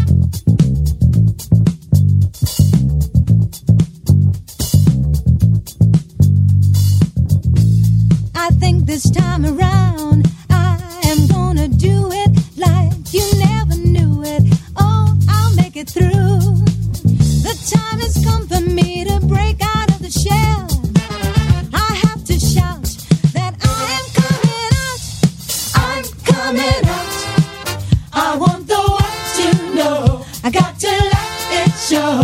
[8.43, 14.43] I think this time around I am gonna do it like you never knew it.
[14.79, 16.41] Oh, I'll make it through.
[17.45, 20.69] The time has come for me to break out of the shell.
[21.75, 22.83] I have to shout
[23.37, 25.01] that I am coming out.
[25.85, 27.13] I'm coming out.
[28.15, 30.25] I want the world to know.
[30.45, 32.20] I got to let it show.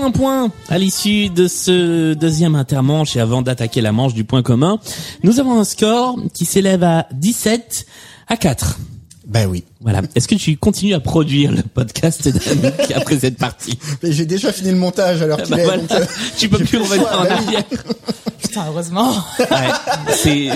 [0.00, 4.42] Point point à l'issue de ce deuxième intermanche et avant d'attaquer la manche du point
[4.42, 4.78] commun,
[5.22, 7.86] nous avons un score qui s'élève à 17
[8.26, 8.78] à 4.
[9.26, 9.64] Ben oui.
[9.82, 10.02] Voilà.
[10.14, 12.28] Est-ce que tu continues à produire le podcast
[12.94, 15.64] après cette partie Mais j'ai déjà fini le montage alors qu'il Bah est.
[15.64, 15.80] voilà.
[15.82, 16.04] donc, euh,
[16.38, 17.64] Tu peux plus revenir en bah arrière.
[18.42, 19.12] Putain, heureusement.
[19.38, 19.46] Ouais,
[20.16, 20.48] c'est,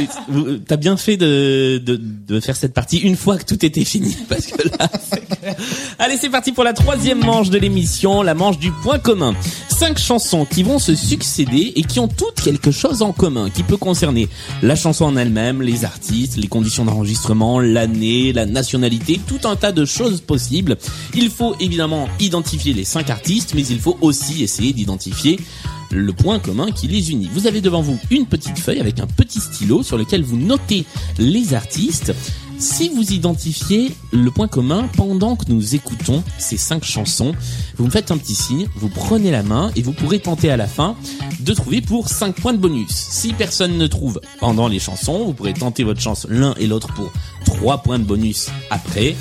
[0.66, 4.16] t'as bien fait de, de, de faire cette partie une fois que tout était fini,
[4.28, 5.54] parce que là, c'est clair.
[5.98, 9.34] Allez, c'est parti pour la troisième manche de l'émission, la manche du point commun.
[9.68, 13.62] Cinq chansons qui vont se succéder et qui ont toutes quelque chose en commun, qui
[13.62, 14.28] peut concerner
[14.62, 19.72] la chanson en elle-même, les artistes, les conditions d'enregistrement, l'année, la nationalité, tout un tas
[19.72, 20.76] de choses possibles.
[21.14, 25.38] Il faut évidemment identifier les cinq artistes, mais il faut aussi essayer d'identifier
[25.90, 27.28] le point commun qui les unit.
[27.32, 30.84] Vous avez devant vous une petite feuille avec un petit stylo sur lequel vous notez
[31.18, 32.12] les artistes.
[32.58, 37.32] Si vous identifiez le point commun pendant que nous écoutons ces cinq chansons,
[37.76, 40.56] vous me faites un petit signe, vous prenez la main et vous pourrez tenter à
[40.56, 40.96] la fin
[41.40, 42.90] de trouver pour 5 points de bonus.
[42.90, 46.92] Si personne ne trouve pendant les chansons, vous pourrez tenter votre chance l'un et l'autre
[46.94, 47.12] pour
[47.44, 49.14] 3 points de bonus après.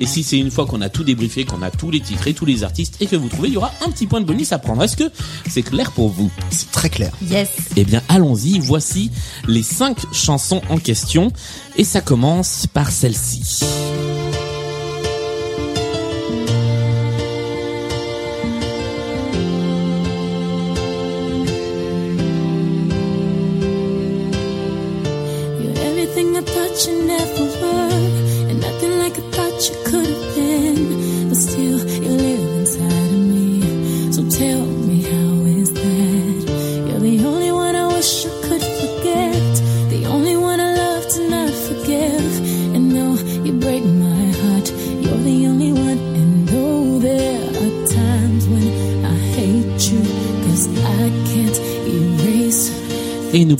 [0.00, 2.34] Et si c'est une fois qu'on a tout débriefé, qu'on a tous les titres et
[2.34, 4.52] tous les artistes et que vous trouvez, il y aura un petit point de bonus
[4.52, 4.82] à prendre.
[4.82, 5.10] Est-ce que
[5.48, 6.30] c'est clair pour vous?
[6.50, 7.12] C'est très clair.
[7.28, 7.48] Yes.
[7.76, 8.58] Eh bien, allons-y.
[8.58, 9.10] Voici
[9.46, 11.32] les cinq chansons en question.
[11.76, 13.64] Et ça commence par celle-ci.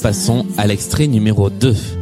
[0.08, 1.97] Passons à l'extrait numéro 2.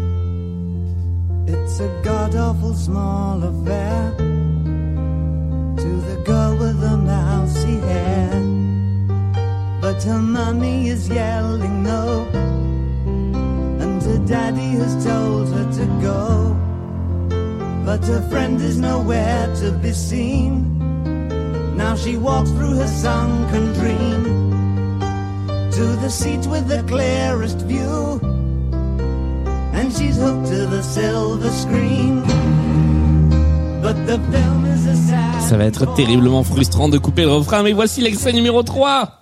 [35.96, 39.15] Terriblement frustrant de couper le refrain, mais voici l'extrait numéro 3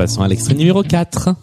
[0.00, 1.34] passons à l'extrait numéro 4.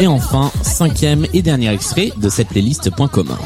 [0.00, 3.38] Et enfin, cinquième et dernier extrait de cette playlist Point commun.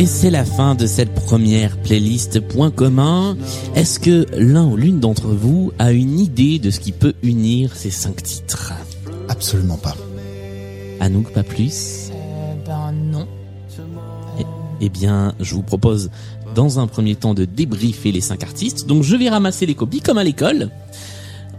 [0.00, 3.36] Et c'est la fin de cette première playlist Point commun.
[3.74, 7.76] Est-ce que l'un ou l'une d'entre vous a une idée de ce qui peut unir
[7.76, 8.72] ces cinq titres?
[9.28, 9.94] Absolument pas.
[11.00, 12.08] Anouk, pas plus?
[12.12, 13.26] Euh, ben non.
[14.38, 14.44] Eh-
[14.80, 16.08] Eh bien, je vous propose
[16.54, 18.86] dans un premier temps de débriefer les cinq artistes.
[18.86, 20.70] Donc je vais ramasser les copies comme à l'école.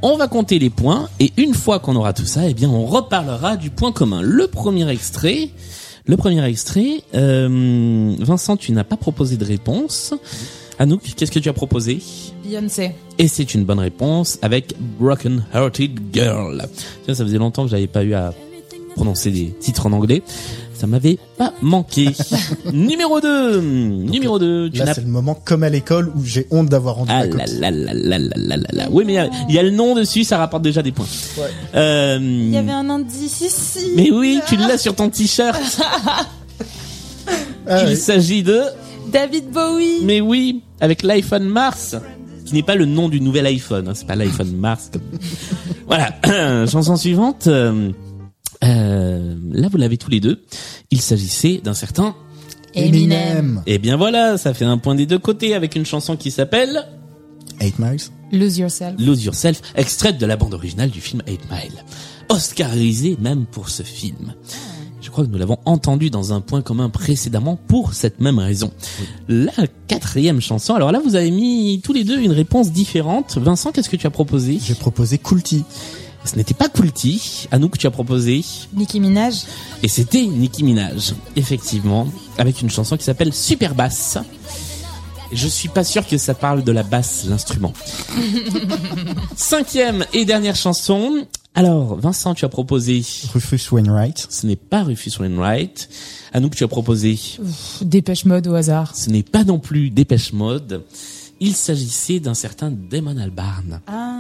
[0.01, 2.87] On va compter les points et une fois qu'on aura tout ça, eh bien on
[2.87, 4.23] reparlera du point commun.
[4.23, 5.49] Le premier extrait,
[6.05, 10.13] le premier extrait, euh, Vincent, tu n'as pas proposé de réponse.
[10.79, 11.99] Anouk, qu'est-ce que tu as proposé?
[12.43, 12.91] Beyoncé.
[13.19, 16.65] Et c'est une bonne réponse avec Broken Hearted Girl.
[17.07, 18.33] Ça faisait longtemps que j'avais pas eu à
[18.95, 20.23] prononcer des titres en anglais.
[20.81, 22.09] Ça m'avait pas manqué.
[22.73, 26.69] numéro 2 Numéro 2 tu Là, c'est le moment comme à l'école où j'ai honte
[26.69, 28.87] d'avoir rendu ah là là là là là là là.
[28.89, 30.91] Oui, mais il y a- il y, a le nom dessus, ça rapporte déjà des
[30.91, 31.05] points.
[31.75, 33.91] Euh, Il y avait un indice ici.
[33.95, 35.61] Mais oui, tu l'as sur ton t-shirt.
[37.67, 37.95] Ah Il oui.
[37.95, 38.59] s'agit de...
[39.11, 39.99] David Bowie.
[40.03, 41.95] Mais oui, avec l'iPhone Mars,
[42.45, 43.87] qui n'est pas le nom du nouvel iPhone.
[43.87, 44.89] hein, c'est pas l'iPhone Mars.
[44.91, 45.01] Comme...
[45.87, 46.09] voilà.
[46.67, 47.45] Chanson suivante.
[47.47, 47.91] euh,
[48.63, 50.43] euh, là, vous l'avez tous les deux.
[50.91, 52.15] Il s'agissait d'un certain...
[52.73, 53.61] Eminem.
[53.65, 56.87] Et bien voilà, ça fait un point des deux côtés avec une chanson qui s'appelle...
[57.59, 57.99] 8 miles.
[58.31, 58.95] Lose Yourself.
[58.97, 61.83] Lose Yourself, extraite de la bande originale du film 8 Mile.
[62.29, 64.33] Oscarisé même pour ce film.
[65.01, 68.71] Je crois que nous l'avons entendu dans un point commun précédemment pour cette même raison.
[69.27, 69.51] La
[69.87, 73.37] quatrième chanson, alors là vous avez mis tous les deux une réponse différente.
[73.37, 74.59] Vincent, qu'est-ce que tu as proposé?
[74.63, 75.65] J'ai proposé Coolty.
[76.23, 79.41] Ce n'était pas Coolty, Anouk tu as proposé, Nicki Minaj.
[79.81, 82.07] et c'était Nicki Minaj, effectivement,
[82.37, 84.17] avec une chanson qui s'appelle Super Bass.
[85.33, 87.73] Je suis pas sûr que ça parle de la basse, l'instrument.
[89.35, 91.25] Cinquième et dernière chanson.
[91.55, 93.03] Alors, Vincent, tu as proposé.
[93.33, 94.27] Rufus Wainwright.
[94.29, 95.89] Ce n'est pas Rufus Wainwright.
[96.33, 97.17] Anouk, tu as proposé.
[97.81, 98.95] Dépêche mode au hasard.
[98.95, 100.83] Ce n'est pas non plus Dépêche Mode.
[101.43, 103.81] Il s'agissait d'un certain Damon Albarn.
[103.87, 104.19] Ah.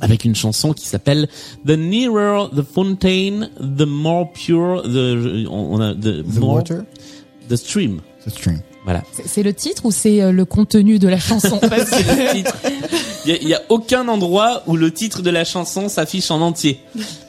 [0.00, 1.28] Avec une chanson qui s'appelle
[1.66, 6.84] The Nearer the Fountain, the more pure the, on a, the, The more, Water?
[7.48, 8.00] the stream.
[8.26, 8.60] The Stream.
[8.84, 9.02] Voilà.
[9.26, 11.60] C'est- le titre ou c'est euh, le contenu de la chanson?
[11.86, 12.56] C'est le titre.
[13.26, 16.80] Il y a, aucun endroit où le titre de la chanson s'affiche en entier.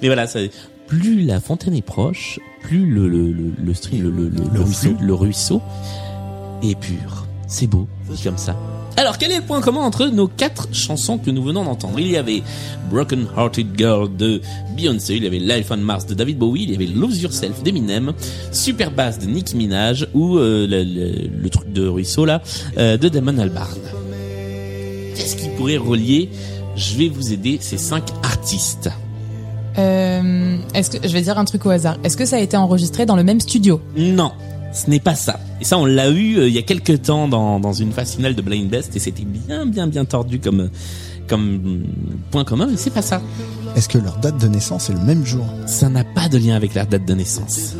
[0.01, 0.39] Mais voilà, ça,
[0.87, 4.61] plus la fontaine est proche, plus le le le, le stream, le le, le, le
[4.61, 4.89] ruisseau.
[4.99, 5.61] le ruisseau
[6.63, 7.25] est pur.
[7.47, 7.87] C'est beau,
[8.23, 8.55] comme ça.
[8.99, 11.99] Alors, quel est le point commun entre nos quatre chansons que nous venons d'entendre?
[11.99, 12.41] Il y avait
[12.89, 14.41] Broken Hearted Girl de
[14.75, 17.61] Beyoncé, il y avait Life on Mars de David Bowie, il y avait Lose Yourself
[17.61, 18.13] d'Eminem,
[18.51, 22.41] Super Bass de Nicki Minaj ou euh, le, le- le truc de ruisseau là
[22.79, 23.77] euh, de Damon Albarn.
[25.15, 26.29] Qu'est-ce qui pourrait relier
[26.75, 28.89] Je vais vous aider ces cinq artistes.
[29.77, 32.57] Euh, est-ce que je vais dire un truc au hasard Est-ce que ça a été
[32.57, 33.79] enregistré dans le même studio?
[33.95, 34.31] Non,
[34.77, 35.39] ce n'est pas ça.
[35.59, 38.15] Et ça, on l'a eu euh, il y a quelques temps dans, dans une phase
[38.15, 40.69] finale de Blind Best et c'était bien, bien, bien tordu comme,
[41.27, 41.83] comme mm,
[42.31, 43.21] point commun, mais c'est pas ça.
[43.75, 45.45] Est-ce que leur date de naissance est le même jour?
[45.65, 47.73] Ça n'a pas de lien avec leur date de naissance.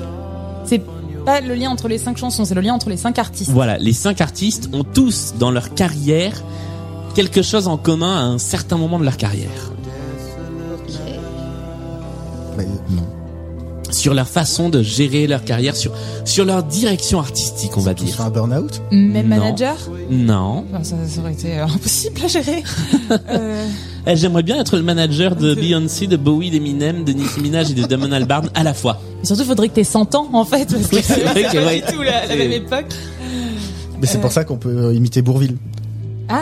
[0.66, 0.82] C'est
[1.26, 3.52] pas le lien entre les cinq chansons, c'est le lien entre les cinq artistes.
[3.52, 6.44] Voilà, les cinq artistes ont tous dans leur carrière
[7.16, 9.72] quelque chose en commun à un certain moment de leur carrière.
[12.58, 13.17] Bah, Non.
[13.92, 15.92] Sur leur façon de gérer leur carrière, sur,
[16.26, 18.08] sur leur direction artistique, on va dire.
[18.14, 19.36] sur un burn-out Même Non.
[19.38, 19.76] manager
[20.10, 20.66] Non.
[20.74, 22.64] Enfin, ça, ça aurait été euh, impossible à gérer.
[23.30, 23.66] Euh,
[24.06, 27.74] Eh, J'aimerais bien être le manager de Beyoncé, de Bowie, d'Eminem, de Nicki Minaj et
[27.74, 29.02] de Damon Albarn à la fois.
[29.22, 31.34] et surtout, il faudrait que t'aies 100 ans en fait, parce que Oui, c'est vrai
[31.34, 31.82] c'est que, pas ouais.
[31.88, 32.86] du tout la, la même époque.
[34.00, 35.58] Mais c'est pour ça qu'on peut euh, imiter Bourville.
[36.30, 36.42] Ah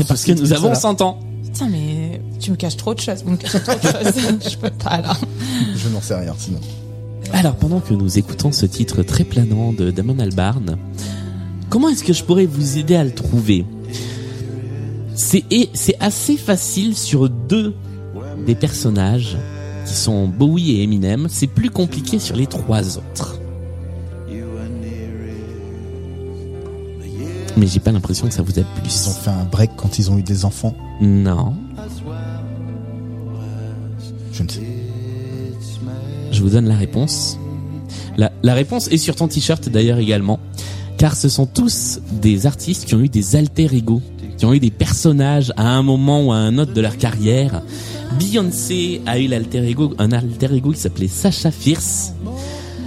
[0.00, 0.80] Eh, Parce que nous avons ça.
[0.80, 1.18] 100 ans.
[1.44, 1.97] Putain, mais
[2.38, 3.22] tu me caches trop de choses.
[3.24, 4.50] Vous me cachez trop de choses.
[4.50, 5.16] je peux pas là.
[5.76, 6.60] Je n'en sais rien sinon.
[7.32, 10.76] Alors, pendant que nous écoutons ce titre très planant de Damon Albarn,
[11.68, 13.64] comment est-ce que je pourrais vous aider à le trouver?
[15.14, 15.44] C'est
[16.00, 17.74] assez facile sur deux
[18.46, 19.36] des personnages
[19.84, 21.26] qui sont Bowie et Eminem.
[21.28, 23.38] C'est plus compliqué sur les trois autres.
[27.56, 29.06] Mais j'ai pas l'impression que ça vous aide Ils plus.
[29.08, 30.74] ont fait un break quand ils ont eu des enfants.
[31.00, 31.54] Non.
[36.32, 37.38] Je vous donne la réponse.
[38.16, 40.38] La, la réponse est sur ton t-shirt d'ailleurs également,
[40.98, 44.02] car ce sont tous des artistes qui ont eu des alter ego,
[44.36, 47.62] qui ont eu des personnages à un moment ou à un autre de leur carrière.
[48.18, 52.12] Beyoncé a eu l'alter ego, un alter ego qui s'appelait Sacha Fierce.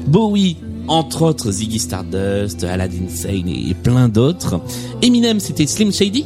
[0.07, 4.59] Bowie, entre autres Ziggy Stardust, Aladdin Sane et plein d'autres.
[5.01, 6.25] Eminem, c'était Slim Shady.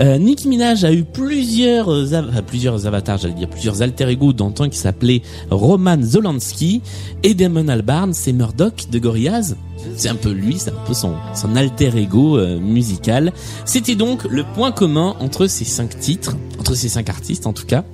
[0.00, 4.34] Euh, Nicki Minaj a eu plusieurs, euh, av- plusieurs avatars, j'allais dire plusieurs alter ego
[4.34, 6.82] d'antan qui s'appelaient Roman Zolanski
[7.22, 9.56] et Damon Albarn, c'est Murdoch de Gorillaz.
[9.96, 13.32] C'est un peu lui, c'est un peu son, son alter ego euh, musical.
[13.64, 17.64] C'était donc le point commun entre ces cinq titres, entre ces cinq artistes en tout
[17.66, 17.84] cas.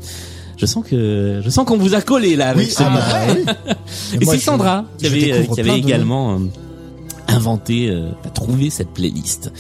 [0.57, 3.35] Je sens que je sens qu'on vous a collé là avec Oui, ce ah bah
[3.35, 3.75] oui.
[4.21, 6.39] Et c'est je- Sandra qui avait, qui avait de également euh,
[7.29, 9.53] inventé, euh, a trouvé cette playlist.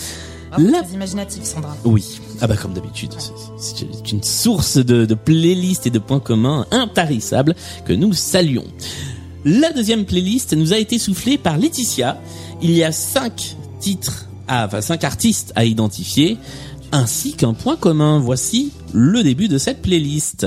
[0.52, 1.74] Ah, La très imaginatif, Sandra.
[1.84, 2.04] oui,
[2.42, 3.12] ah bah comme d'habitude,
[3.58, 7.54] c'est- une source de, de playlists et de points communs intarissables
[7.86, 8.66] que nous saluons.
[9.44, 12.20] La deuxième playlist nous a été soufflée par Laetitia.
[12.60, 16.36] Il y a cinq titres, à, enfin cinq artistes à identifier,
[16.92, 18.18] ainsi qu'un point commun.
[18.18, 20.46] Voici le début de cette playlist.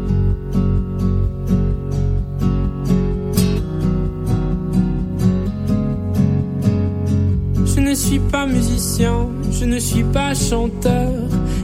[9.51, 11.09] Je ne suis pas chanteur.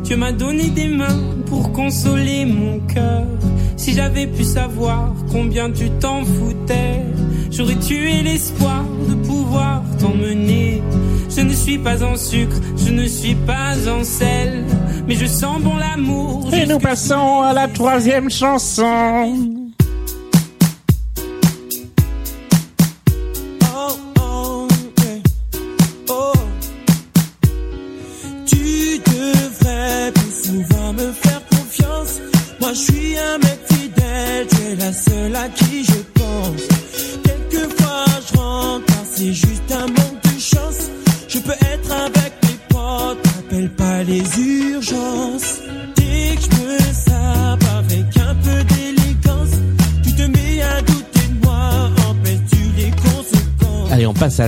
[0.04, 3.26] Dieu m'a donné des mains pour consoler mon cœur.
[3.76, 7.04] Si j'avais pu savoir combien tu t'en foutais,
[7.52, 10.82] j'aurais tué l'espoir de pouvoir t'emmener.
[11.30, 14.66] Je ne suis pas en sucre, je ne suis pas en sel,
[15.08, 16.50] mais je sens bon l'amour.
[16.54, 19.57] Et nous passons à la troisième chanson.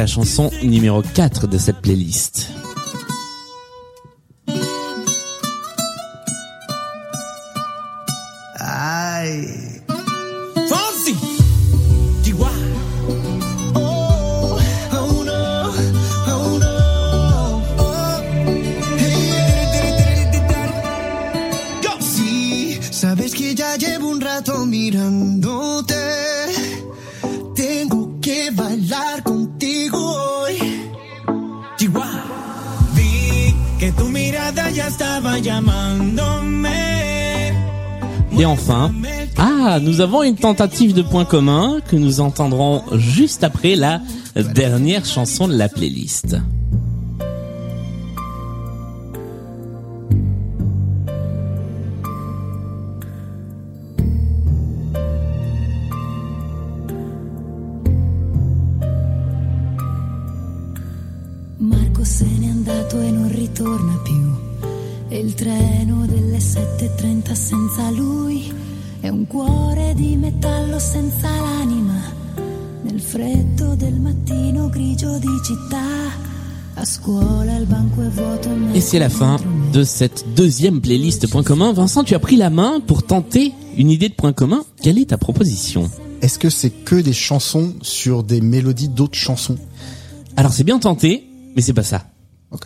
[0.10, 2.39] Chanson numéro 4 de cette playlist.
[38.38, 38.92] Et enfin,
[39.38, 44.02] ah, nous avons une tentative de point commun que nous entendrons juste après la
[44.36, 46.38] dernière chanson de la playlist.
[78.90, 79.38] C'est la fin
[79.72, 81.74] de cette deuxième playlist point commun.
[81.74, 84.64] Vincent, tu as pris la main pour tenter une idée de point commun.
[84.82, 85.92] Quelle est ta proposition?
[86.24, 89.58] Est-ce que c'est que des chansons sur des mélodies d'autres chansons?
[90.36, 92.08] Alors c'est bien tenté, mais c'est pas ça.
[92.50, 92.64] Ok.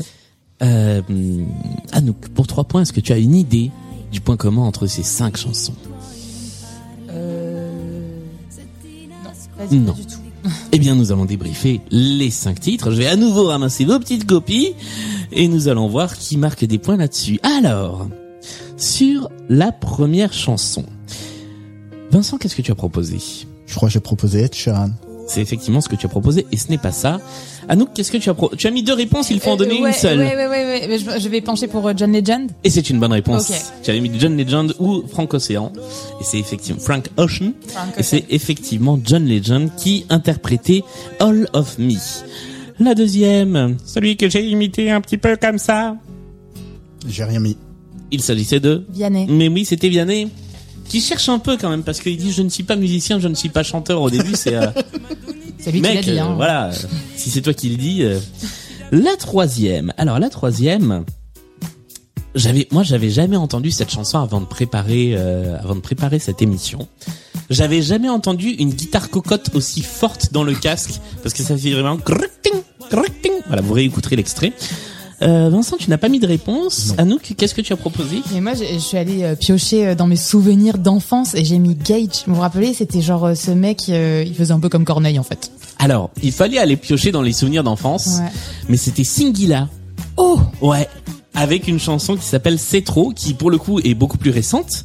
[0.62, 1.02] Euh,
[1.92, 3.70] Anouk, pour trois points, est-ce que tu as une idée
[4.10, 5.76] du point commun entre ces cinq chansons?
[7.10, 7.70] Euh...
[9.10, 9.92] Non, pas du, Non.
[9.92, 10.20] pas du tout.
[10.72, 12.92] Eh bien, nous allons débriefer les cinq titres.
[12.92, 14.74] Je vais à nouveau ramasser vos petites copies
[15.36, 17.40] et nous allons voir qui marque des points là-dessus.
[17.44, 18.08] Alors,
[18.78, 20.84] sur la première chanson,
[22.12, 23.18] Vincent, qu'est-ce que tu as proposé?
[23.66, 24.92] Je crois que j'ai proposé Ed Sheeran.
[25.26, 27.20] C'est effectivement ce que tu as proposé et ce n'est pas ça.
[27.70, 29.80] Anouk, qu'est-ce que tu as proposé Tu as mis deux réponses, il faut en donner
[29.80, 30.20] Euh, ouais, une seule.
[30.20, 31.00] Ouais, ouais, ouais, ouais.
[31.00, 32.52] Je, je vais pencher pour euh, John Legend.
[32.66, 33.52] Et c'est une bonne réponse.
[33.84, 35.72] Tu avais mis John Legend ou Frank Ocean.
[36.20, 37.54] Et c'est effectivement Frank Ocean.
[37.70, 40.84] Frank Et c'est effectivement John Legend qui interprétait
[41.22, 41.96] All of Me.
[42.80, 45.96] La deuxième, celui que j'ai imité un petit peu comme ça.
[47.08, 47.58] J'ai rien mis.
[48.12, 49.28] Il s'agissait de Vianney.
[49.30, 50.30] Mais oui, c'était Vianney.
[50.90, 53.28] Qui cherche un peu quand même parce qu'il dit je ne suis pas musicien, je
[53.28, 54.68] ne suis pas chanteur au début, c'est euh,
[55.58, 56.34] C'est lui qui mec, euh, Hein.
[56.36, 56.72] voilà.
[57.16, 58.04] Si c'est toi qui le dis.
[58.04, 58.20] euh.
[58.92, 59.94] La troisième.
[59.98, 61.06] Alors la troisième,
[62.36, 66.42] j'avais, moi j'avais jamais entendu cette chanson avant de préparer, euh, avant de préparer cette
[66.42, 66.88] émission.
[67.50, 71.72] J'avais jamais entendu une guitare cocotte aussi forte dans le casque parce que ça fait
[71.72, 71.98] vraiment.
[73.48, 74.54] Voilà, vous réécouterez l'extrait.
[75.22, 76.94] Euh, Vincent, tu n'as pas mis de réponse.
[76.98, 78.22] Anouk, qu'est-ce que tu as proposé?
[78.34, 81.76] Mais moi, je suis allée euh, piocher euh, dans mes souvenirs d'enfance et j'ai mis
[81.76, 82.24] Gage.
[82.28, 85.20] Vous vous rappelez, c'était genre euh, ce mec, euh, il faisait un peu comme Corneille
[85.20, 85.52] en fait.
[85.80, 88.30] Alors, il fallait aller piocher dans les souvenirs d'enfance, Ouais.
[88.70, 89.70] mais c'était Singila.
[90.18, 90.90] Oh Ouais,
[91.34, 94.84] avec une chanson qui s'appelle C'est trop, qui pour le coup est beaucoup plus récente.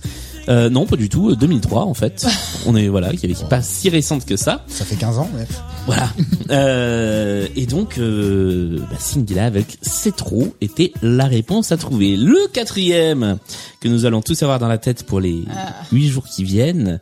[0.49, 2.27] Euh, non, pas du tout, euh, 2003 en fait.
[2.67, 4.65] On est voilà, qui est pas si récente que ça.
[4.69, 5.47] Ça fait 15 ans, mais...
[5.89, 6.11] Voilà.
[6.51, 12.17] Euh, et donc, euh, bah, Singila avec C'est trop était la réponse à trouver.
[12.17, 13.37] Le quatrième
[13.81, 15.45] que nous allons tous avoir dans la tête pour les
[15.93, 17.01] huit jours qui viennent.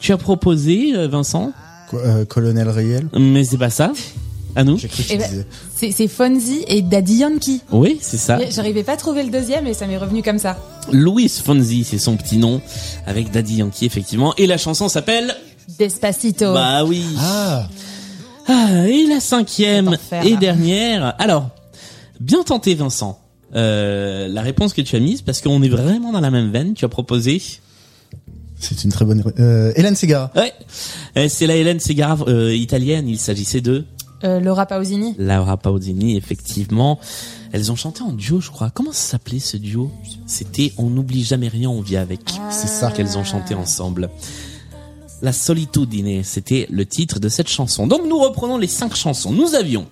[0.00, 1.52] Tu as proposé, euh, Vincent,
[1.90, 3.92] Quoi, euh, Colonel Riel mais c'est pas ça.
[4.54, 4.78] À nous.
[4.78, 5.92] J'ai cru que Eh ben, disais.
[5.92, 7.62] C'est Fonzie et Daddy Yankee.
[7.72, 8.40] Oui, c'est ça.
[8.40, 10.56] Et J'arrivais pas à trouver le deuxième et ça m'est revenu comme ça.
[10.92, 12.60] Louis Fonzi, c'est son petit nom,
[13.06, 14.34] avec Daddy Yankee effectivement.
[14.36, 15.34] Et la chanson s'appelle
[15.80, 16.54] Despacito.
[16.54, 17.04] Bah oui.
[17.18, 17.66] Ah
[18.48, 21.14] Ah, et la cinquième et dernière.
[21.18, 21.50] Alors,
[22.20, 23.18] bien tenté Vincent.
[23.54, 26.74] Euh, la réponse que tu as mise, parce qu'on est vraiment dans la même veine,
[26.74, 27.40] tu as proposé.
[28.60, 29.22] C'est une très bonne...
[29.38, 30.30] Euh, Hélène Segara.
[30.34, 30.52] Ouais,
[31.16, 33.08] Euh, c'est la Hélène Segara euh, italienne.
[33.08, 33.84] Il s'agissait de
[34.24, 35.14] Euh, Laura Pausini.
[35.18, 36.98] Laura Pausini, effectivement.
[37.52, 38.70] Elles ont chanté en duo, je crois.
[38.70, 39.90] Comment ça s'appelait ce duo?
[40.26, 42.20] C'était On n'oublie jamais rien, on vit avec.
[42.50, 44.10] C'est ça qu'elles ont chanté ensemble.
[45.20, 47.86] La solitudine, c'était le titre de cette chanson.
[47.86, 49.32] Donc nous reprenons les cinq chansons.
[49.32, 49.86] Nous avions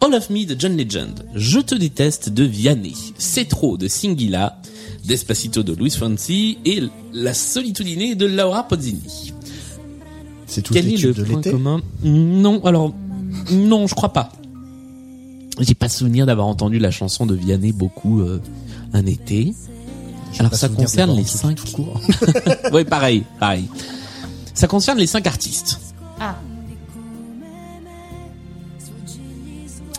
[0.00, 4.60] All of Me de John Legend, Je te déteste de Vianney, C'est trop de Singila,
[5.04, 9.32] Despacito de Luis Fonsi et La solitudine de Laura Pausini.
[10.46, 12.94] C'est tout Quel est le de point commun Non, alors
[13.50, 14.30] non, je crois pas.
[15.60, 18.40] J'ai pas souvenir d'avoir entendu la chanson de Vianney beaucoup euh,
[18.92, 19.52] un été.
[20.38, 21.58] Alors ça concerne les cinq.
[21.72, 22.00] court.
[22.72, 23.64] oui, pareil, pareil.
[24.58, 25.78] Ça concerne les cinq artistes.
[26.18, 26.34] Ah.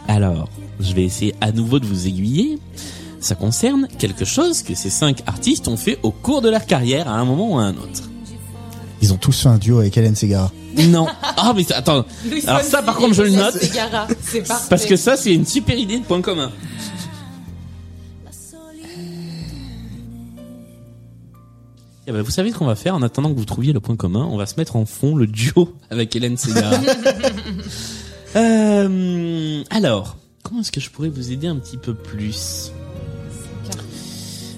[0.09, 0.49] Alors,
[0.81, 2.59] je vais essayer à nouveau de vous aiguiller.
[3.21, 7.07] Ça concerne quelque chose que ces cinq artistes ont fait au cours de leur carrière
[7.07, 8.09] à un moment ou à un autre.
[9.01, 10.51] Ils ont tous fait un duo avec Hélène Segara.
[10.89, 11.07] Non.
[11.37, 12.03] Ah mais attends.
[12.29, 13.53] Louis Alors Fonsi ça par contre je le note.
[13.53, 14.07] Segara.
[14.21, 14.67] C'est parfait.
[14.69, 16.51] Parce que ça, c'est une super idée de point commun.
[22.09, 23.95] Eh ben, vous savez ce qu'on va faire en attendant que vous trouviez le point
[23.95, 26.75] commun On va se mettre en fond le duo avec Hélène Segara.
[28.35, 32.71] Euh, alors, comment est-ce que je pourrais vous aider un petit peu plus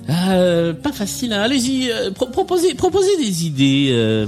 [0.09, 1.39] Euh, pas facile, hein.
[1.41, 4.25] allez-y, euh, pro- proposez, proposez des idées euh,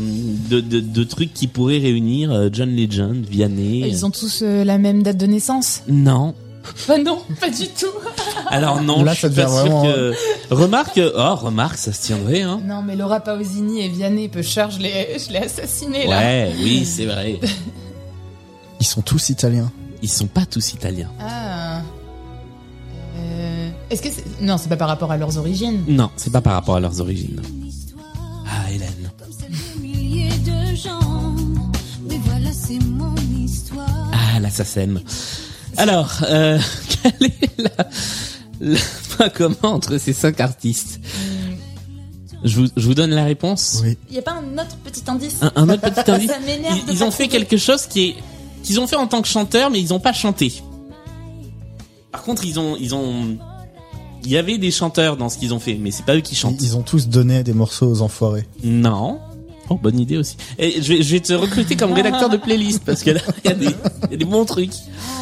[0.49, 3.81] de, de, de trucs qui pourraient réunir John Legend, Vianney.
[3.85, 5.83] Ils ont tous euh, la même date de naissance?
[5.89, 6.35] Non,
[6.87, 7.87] Bah non, pas du tout.
[8.49, 10.13] Alors non, Là, je ça suis pas devient sûr vraiment- que...
[10.51, 12.61] Remarque, oh, remarque, ça se tiendrait, hein.
[12.63, 16.17] Non, mais Laura Pausini et Vianney Pecher, je l'ai, je l'ai assassiné là.
[16.19, 17.39] Ouais, oui, c'est vrai.
[18.79, 19.71] Ils sont tous italiens.
[20.01, 21.09] Ils sont pas tous italiens.
[21.19, 21.81] Ah.
[23.17, 24.23] Euh, Est-ce que c'est...
[24.41, 25.83] non, c'est pas par rapport à leurs origines.
[25.87, 27.41] Non, c'est pas par rapport à leurs origines.
[28.47, 29.11] Ah, Hélène.
[29.81, 31.33] milliers de gens.
[32.09, 34.11] Mais voilà, c'est mon histoire.
[34.11, 34.99] Ah, la SACEM.
[35.77, 36.59] Alors, euh,
[37.03, 37.87] quelle est la,
[38.59, 38.77] le
[39.15, 40.99] point commun entre ces cinq artistes
[42.43, 43.97] je vous, je vous donne la réponse Oui.
[44.09, 46.29] Il y a pas un autre petit indice un, un autre petit indice.
[46.29, 48.15] Ça m'énerve Ils, ont fait quelque chose qui est
[48.63, 50.53] qu'ils ont fait en tant que chanteur, mais ils ont pas chanté.
[52.11, 53.37] Par contre, ils ont ils ont
[54.23, 56.35] il y avait des chanteurs dans ce qu'ils ont fait, mais c'est pas eux qui
[56.35, 56.61] chantent.
[56.61, 58.47] Ils ont tous donné des morceaux aux enfoirés.
[58.63, 59.19] Non.
[59.69, 60.35] Oh, bonne idée aussi.
[60.59, 63.49] Et je vais, je vais te recruter comme rédacteur de playlist parce que là, il
[63.49, 64.71] y, a des- il y a des bons trucs.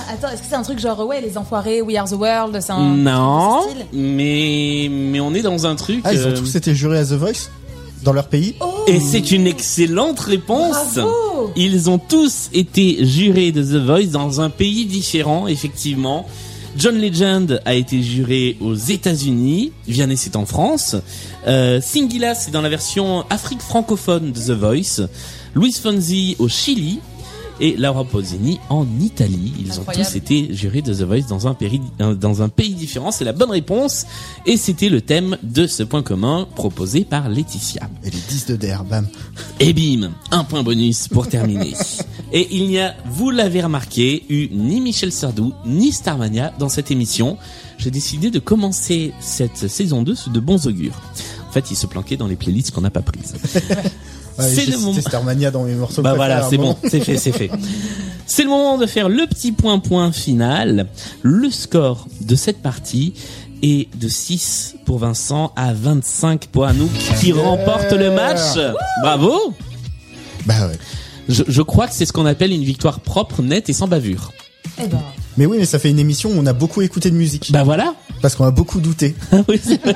[0.09, 2.57] Ah, attends, est-ce que c'est un truc genre ouais, les enfoirés, We Are the World,
[2.59, 6.01] c'est un Non, style mais mais on est dans un truc.
[6.03, 7.49] Ah, ils ont euh, tous été jurés à The Voice
[8.03, 8.55] dans leur pays.
[8.87, 10.95] Et c'est une excellente réponse.
[10.95, 16.25] Bravo Ils ont tous été jurés de The Voice dans un pays différent, effectivement.
[16.77, 20.95] John Legend a été juré aux États-Unis, Vianney c'est en France,
[21.47, 25.07] euh, Singila c'est dans la version Afrique francophone de The Voice,
[25.53, 26.99] Luis Fonzi au Chili
[27.61, 29.53] et Laura Pausini en Italie.
[29.59, 32.73] Ils ont tous été jurés de The Voice dans un, péri- euh, dans un pays
[32.73, 33.11] différent.
[33.11, 34.05] C'est la bonne réponse
[34.45, 37.89] et c'était le thème de ce point commun proposé par Laetitia.
[38.03, 39.07] Et les 10 de der, bam.
[39.59, 41.73] Et bim, un point bonus pour terminer.
[42.33, 46.89] Et il n'y a, vous l'avez remarqué, eu ni Michel Sardou, ni Starmania dans cette
[46.89, 47.37] émission.
[47.77, 50.99] J'ai décidé de commencer cette saison 2 sous de bons augures.
[51.49, 53.33] En fait, il se planquait dans les playlists qu'on n'a pas prises.
[54.41, 54.99] Ouais, C'est le moment.
[55.01, 56.01] Starmania dans mes morceaux.
[56.01, 57.49] Bah voilà, un c'est bon, c'est fait, c'est fait.
[58.27, 60.87] C'est le moment de faire le petit point point final.
[61.21, 63.13] Le score de cette partie
[63.61, 66.89] est de 6 pour Vincent à 25 pour Anouk
[67.19, 68.57] qui remporte le match.
[69.01, 69.53] Bravo
[70.45, 70.77] Bah ouais.
[71.27, 74.31] je, je crois que c'est ce qu'on appelle une victoire propre, nette et sans bavure.
[74.81, 75.01] Eh ben,
[75.37, 77.51] Mais oui, mais ça fait une émission où on a beaucoup écouté de musique.
[77.51, 79.15] Bah voilà Parce qu'on a beaucoup douté.
[79.47, 79.95] Oui, c'est vrai.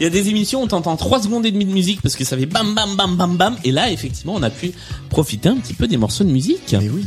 [0.00, 2.24] Il y a des émissions où t'entends 3 secondes et demie de musique parce que
[2.24, 4.72] ça fait bam bam bam bam bam et là effectivement on a pu
[5.10, 6.72] profiter un petit peu des morceaux de musique.
[6.72, 7.04] Mais oui.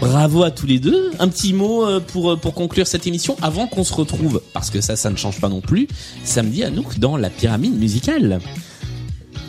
[0.00, 1.10] Bravo à tous les deux.
[1.18, 4.80] Un petit mot euh, pour pour conclure cette émission avant qu'on se retrouve parce que
[4.80, 5.88] ça ça ne change pas non plus
[6.24, 8.40] samedi à nous dans la pyramide musicale.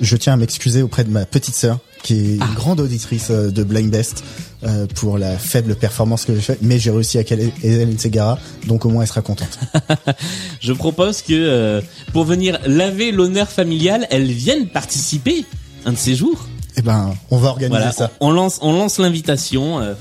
[0.01, 2.45] Je tiens à m'excuser auprès de ma petite sœur, qui est Ah.
[2.49, 4.23] une grande auditrice euh, de Blind Best,
[4.63, 6.59] euh, pour la faible performance que j'ai faite.
[6.61, 8.37] Mais j'ai réussi à caler Hélène Segara,
[8.67, 9.57] donc au moins elle sera contente.
[10.61, 11.81] Je propose que euh,
[12.13, 15.45] pour venir laver l'honneur familial, elle vienne participer
[15.85, 16.47] un de ces jours.
[16.77, 18.11] Eh ben, on va organiser Voilà, ça.
[18.19, 19.79] on lance, on lance l'invitation.
[19.79, 19.93] Euh,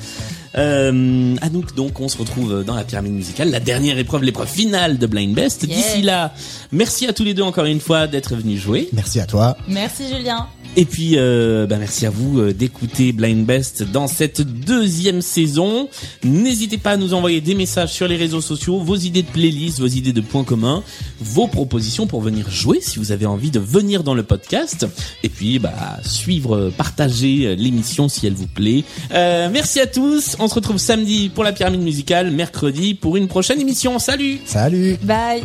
[0.57, 4.99] euh, Anouk, donc, on se retrouve dans la pyramide musicale, la dernière épreuve, l'épreuve finale
[4.99, 5.67] de Blind Best.
[5.67, 6.35] D'ici là,
[6.71, 8.89] merci à tous les deux encore une fois d'être venus jouer.
[8.93, 9.57] Merci à toi.
[9.69, 10.49] merci Julien.
[10.75, 15.89] Et puis, euh, bah, merci à vous euh, d'écouter Blind Best dans cette deuxième saison.
[16.25, 19.81] N'hésitez pas à nous envoyer des messages sur les réseaux sociaux, vos idées de playlist,
[19.81, 20.83] vos idées de points communs,
[21.21, 24.87] vos propositions pour venir jouer si vous avez envie de venir dans le podcast.
[25.23, 28.85] Et puis, bah, suivre, partager euh, l'émission si elle vous plaît.
[29.13, 30.37] Euh, merci à tous.
[30.43, 34.01] On se retrouve samedi pour la pyramide musicale, mercredi pour une prochaine émission.
[34.01, 35.45] Salut Salut Bye.